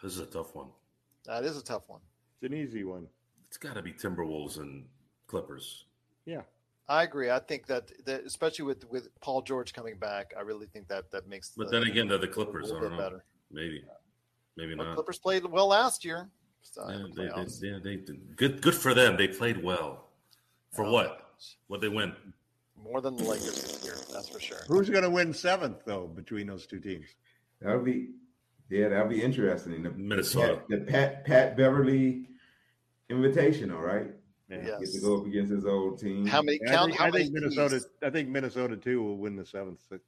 [0.02, 0.68] This is a tough one.
[1.26, 2.02] That is a tough one.
[2.42, 3.08] It's an easy one.
[3.48, 4.86] It's got to be Timberwolves and
[5.28, 5.86] Clippers.
[6.26, 6.42] Yeah.
[6.88, 7.32] I agree.
[7.32, 11.10] I think that, that especially with with Paul George coming back, I really think that
[11.12, 11.52] that makes.
[11.58, 12.70] But the- then again, they're the Clippers.
[12.70, 13.24] a I little don't better.
[13.52, 13.84] Maybe,
[14.58, 14.96] maybe Well, not.
[14.96, 16.30] Clippers played well last year.
[16.62, 17.62] So, Yeah, the they, they, playoffs.
[17.64, 18.36] yeah, they did.
[18.36, 18.62] good.
[18.62, 19.18] Good for them.
[19.18, 20.10] They played well.
[20.74, 21.36] For what?
[21.68, 22.14] What they win?
[22.84, 24.60] More than the Lakers this year, that's for sure.
[24.68, 27.06] Who's going to win seventh though between those two teams?
[27.62, 28.10] That'll be,
[28.70, 29.82] yeah, that'll be interesting.
[29.84, 30.62] The, Minnesota.
[30.68, 32.28] the Pat, the Pat, Pat Beverley
[33.10, 34.08] Invitational, right?
[34.50, 34.78] Yeah.
[34.80, 36.26] Get to go up against his old team.
[36.26, 36.90] How many I count?
[36.92, 37.80] think, how I think many Minnesota.
[37.80, 37.88] seeds?
[38.04, 39.80] I think Minnesota too will win the seventh.
[39.90, 40.00] They'll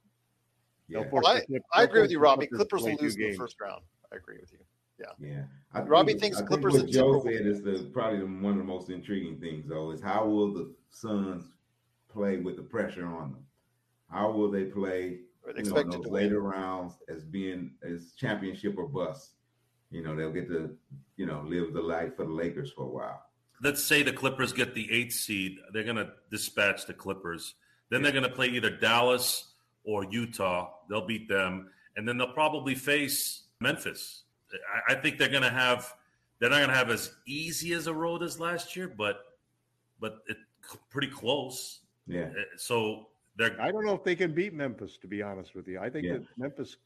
[0.88, 1.04] Yeah.
[1.10, 2.46] Well, I, Clip- I agree with you, Robbie.
[2.46, 3.82] Clippers Clippers to play will lose in the first round.
[4.12, 4.58] I agree with you.
[5.00, 5.06] Yeah.
[5.18, 5.42] Yeah.
[5.72, 7.22] I Robbie what- thinks I think Clippers what Joe Timberwolves.
[7.36, 10.72] said is the probably one of the most intriguing things, though, is how will the
[10.90, 11.50] Suns
[12.08, 13.44] play with the pressure on them?
[14.10, 16.22] How will they play Right, you know, in those to win.
[16.22, 19.32] later rounds as being as championship or bust?
[19.90, 20.76] You know, they'll get to
[21.16, 23.22] you know live the life for the Lakers for a while.
[23.62, 25.58] Let's say the Clippers get the eighth seed.
[25.72, 27.54] They're going to dispatch the Clippers.
[27.90, 29.52] Then they're going to play either Dallas
[29.84, 30.70] or Utah.
[30.88, 34.22] They'll beat them, and then they'll probably face Memphis.
[34.88, 35.92] I, I think they're going to have.
[36.38, 39.20] They're not going to have as easy as a road as last year, but
[40.00, 40.38] but it's
[40.90, 41.80] pretty close.
[42.06, 42.26] Yeah.
[42.26, 43.60] Uh, So they're.
[43.60, 44.98] I don't know if they can beat Memphis.
[44.98, 46.14] To be honest with you, I think Yeah.
[46.18, 46.76] that Memphis.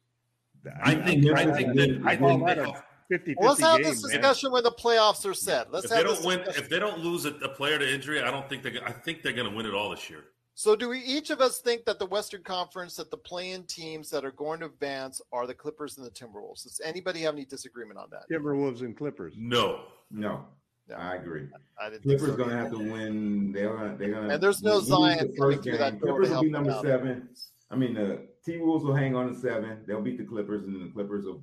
[0.83, 1.27] I think.
[1.29, 2.03] I think that.
[2.07, 2.85] I call think that they, a
[3.19, 4.17] 50 Well, let's have game, this man.
[4.21, 5.71] discussion when the playoffs are set.
[5.71, 6.63] Let's if have they this don't win, discussion.
[6.63, 8.73] if they don't lose a, a player to injury, I don't think they're.
[8.73, 10.25] gonna- I think they're going to win it all this year.
[10.55, 14.09] So, do we each of us think that the Western Conference, that the playing teams
[14.11, 16.63] that are going to advance are the Clippers and the Timberwolves?
[16.65, 18.23] Does anybody have any disagreement on that?
[18.31, 19.35] Timberwolves and Clippers.
[19.37, 19.85] No.
[20.11, 20.45] No,
[20.89, 20.97] No.
[20.97, 21.49] I agree.
[21.81, 23.53] I didn't Clippers so gonna have to win.
[23.53, 23.97] They're gonna.
[23.97, 24.29] They're gonna.
[24.35, 25.77] And there's no lose Zion the first game.
[25.79, 27.29] that Clippers will be number seven.
[27.71, 29.79] I mean, the T Wolves will hang on to seven.
[29.87, 31.43] They'll beat the Clippers, and the Clippers will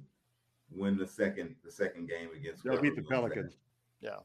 [0.76, 2.64] win the second the second game against.
[2.64, 3.34] They'll beat the whoever wins.
[3.34, 3.58] Pelicans.
[4.02, 4.18] Yeah,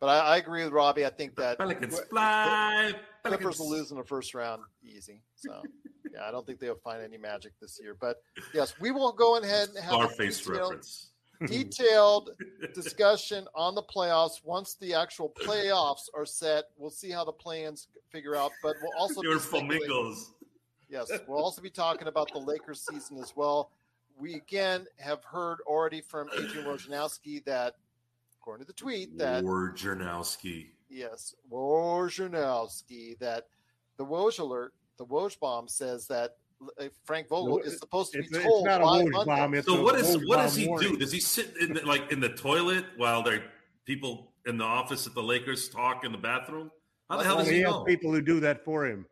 [0.00, 1.06] but I, I agree with Robbie.
[1.06, 2.92] I think that Pelicans Cl- fly.
[3.24, 3.58] Clippers Pelicans.
[3.58, 5.22] will lose in the first round easy.
[5.34, 5.62] So,
[6.12, 7.96] yeah, I don't think they'll find any magic this year.
[7.98, 8.20] But
[8.52, 11.10] yes, we will go ahead and have a Scarface detailed, reference.
[11.46, 12.30] detailed
[12.74, 16.64] discussion on the playoffs once the actual playoffs are set.
[16.76, 20.32] We'll see how the play-ins figure out, but we'll also They were be flamingos.
[20.90, 23.70] Yes, we'll also be talking about the Lakers season as well.
[24.18, 27.74] We again have heard already from Adrian Wojnarowski that,
[28.40, 30.68] according to the tweet, that Wojnarowski.
[30.88, 33.48] yes, Wojnarowski, that
[33.96, 36.36] the Woj alert, the Woj bomb says that
[36.80, 39.24] uh, Frank Vogel is supposed to be It's, it's told not a by Woj Monday.
[39.40, 39.54] bomb.
[39.54, 40.92] It's So a what is Woj what does he warning.
[40.92, 40.96] do?
[40.98, 43.44] Does he sit in the, like in the toilet while there
[43.84, 46.70] people in the office at the Lakers talk in the bathroom?
[47.10, 47.82] How the hell does he he know?
[47.84, 49.06] people who do that for him.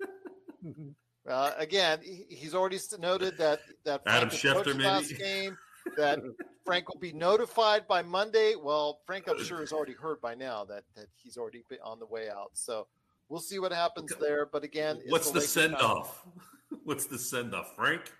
[1.28, 5.22] Uh, again, he's already noted that that Adam Frank will Schefter, last maybe?
[5.22, 5.58] game.
[5.96, 6.18] That
[6.64, 8.54] Frank will be notified by Monday.
[8.60, 11.98] Well, Frank, I'm sure has already heard by now that that he's already been on
[11.98, 12.50] the way out.
[12.54, 12.86] So
[13.28, 14.46] we'll see what happens there.
[14.46, 16.26] But again, it's What's the Lakers send off?
[16.84, 17.74] What's the send off?
[17.76, 18.12] Frank,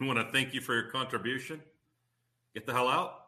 [0.00, 1.60] we want to thank you for your contribution.
[2.54, 3.22] Get the hell out.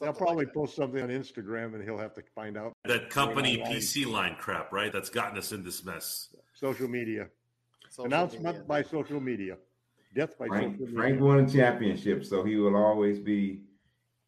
[0.00, 2.72] I'll probably post something on Instagram, and he'll have to find out.
[2.84, 4.92] That company PC line crap, right?
[4.92, 6.28] That's gotten us in this mess.
[6.54, 7.28] social media
[7.98, 8.62] Social announcement media.
[8.68, 9.56] by social media,
[10.14, 10.96] death by Frank, social media.
[11.00, 13.62] Frank won a championship, so he will always be.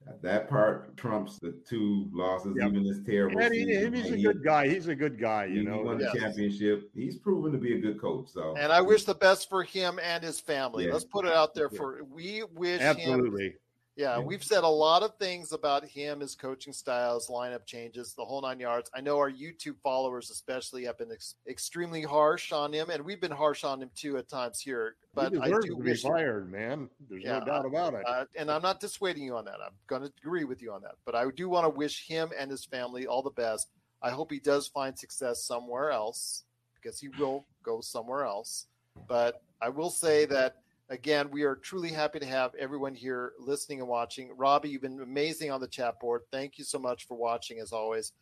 [0.09, 2.68] Uh, that part trumps the two losses, Yep.
[2.70, 3.38] even this terrible.
[3.38, 3.84] And he- season.
[3.84, 4.66] and he's a He- good guy.
[4.66, 5.82] He's a good guy, you he know.
[5.82, 6.12] won Yes.
[6.14, 6.90] the championship.
[6.94, 8.30] He's proven to be a good coach.
[8.30, 10.86] So, And I wish the best for him and his family.
[10.86, 10.94] Yeah.
[10.94, 13.44] Let's put it out there for we wish him Absolutely.
[13.44, 13.51] Yeah,
[13.96, 14.18] Yeah.
[14.18, 18.40] we've said a lot of things about him, his coaching styles, lineup changes, the whole
[18.40, 18.90] nine yards.
[18.94, 23.20] I know our YouTube followers, especially, have been ex- extremely harsh on him, and we've
[23.20, 24.96] been harsh on him too at times here.
[25.14, 26.88] But he I do to be fired, man.
[27.08, 28.04] There's Yeah, no doubt about it.
[28.06, 29.58] uh, and I'm not dissuading you on that.
[29.64, 30.94] I'm going to agree with you on that.
[31.04, 33.68] But I do want to wish him and his family all the best.
[34.02, 36.44] I hope he does find success somewhere else
[36.74, 38.66] because he will go somewhere else.
[39.08, 40.56] But I will say that
[40.90, 44.36] Again, we are truly happy to have everyone here listening and watching.
[44.36, 46.22] Robbie, you've been amazing on the chat board.
[46.32, 48.12] Thank you so much for watching as always.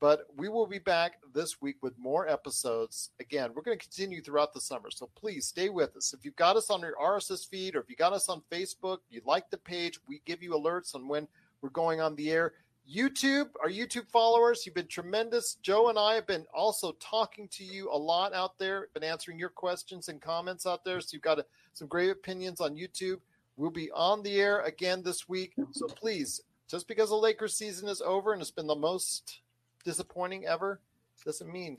[0.00, 3.10] But we will be back this week with more episodes.
[3.20, 4.90] Again, we're going to continue throughout the summer.
[4.90, 6.14] So please stay with us.
[6.14, 8.98] If you've got us on your RSS feed or if you got us on Facebook,
[9.10, 11.28] you like the page, we give you alerts on when
[11.60, 12.54] we're going on the air.
[12.90, 15.56] YouTube, our YouTube followers, you've been tremendous.
[15.60, 19.38] Joe and I have been also talking to you a lot out there, been answering
[19.38, 21.00] your questions and comments out there.
[21.00, 21.44] So you've got a,
[21.76, 23.18] some great opinions on YouTube.
[23.56, 25.52] We'll be on the air again this week.
[25.72, 29.40] So please, just because the Lakers season is over and it's been the most
[29.84, 30.80] disappointing ever,
[31.24, 31.78] doesn't mean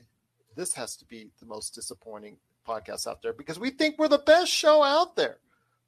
[0.54, 4.18] this has to be the most disappointing podcast out there because we think we're the
[4.18, 5.38] best show out there.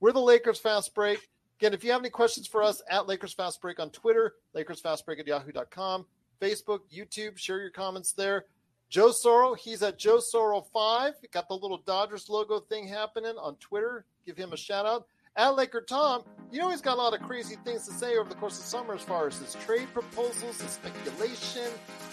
[0.00, 1.28] We're the Lakers Fast Break.
[1.60, 4.80] Again, if you have any questions for us at Lakers Fast Break on Twitter, Lakers
[4.80, 6.06] Fast Break at yahoo.com,
[6.40, 8.46] Facebook, YouTube, share your comments there.
[8.90, 11.12] Joe Soro, he's at Joe Soro5.
[11.30, 14.04] Got the little Dodgers logo thing happening on Twitter.
[14.26, 15.06] Give him a shout out.
[15.36, 18.28] At Laker Tom, you know he's got a lot of crazy things to say over
[18.28, 21.70] the course of summer as far as his trade proposals, his speculation.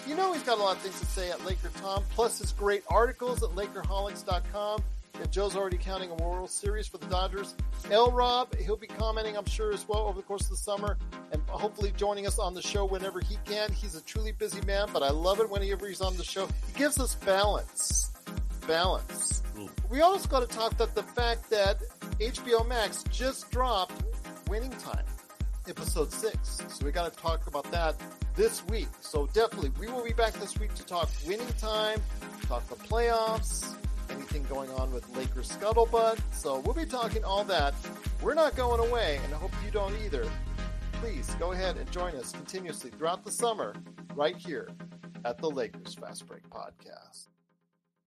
[0.07, 2.51] You know he's got a lot of things to say at Laker Tom, plus his
[2.51, 4.83] great articles at LakerHolics.com.
[5.19, 7.55] And Joe's already counting a World Series for the Dodgers.
[7.91, 10.97] L Rob, he'll be commenting, I'm sure, as well over the course of the summer
[11.31, 13.71] and hopefully joining us on the show whenever he can.
[13.71, 16.45] He's a truly busy man, but I love it whenever he's on the show.
[16.45, 18.11] He gives us balance.
[18.67, 19.43] Balance.
[19.89, 21.81] We also got to talk about the fact that
[22.19, 23.93] HBO Max just dropped
[24.49, 25.05] Winning Time,
[25.67, 26.61] episode six.
[26.67, 27.95] So we got to talk about that
[28.35, 28.89] this week.
[29.01, 32.01] So definitely, we will be back this week to talk Winning Time,
[32.47, 33.75] talk the playoffs,
[34.11, 36.19] anything going on with Lakers scuttlebutt.
[36.31, 37.73] So we'll be talking all that.
[38.21, 40.29] We're not going away, and I hope you don't either.
[40.93, 43.75] Please go ahead and join us continuously throughout the summer
[44.15, 44.69] right here
[45.25, 47.27] at the Lakers Fast Break Podcast.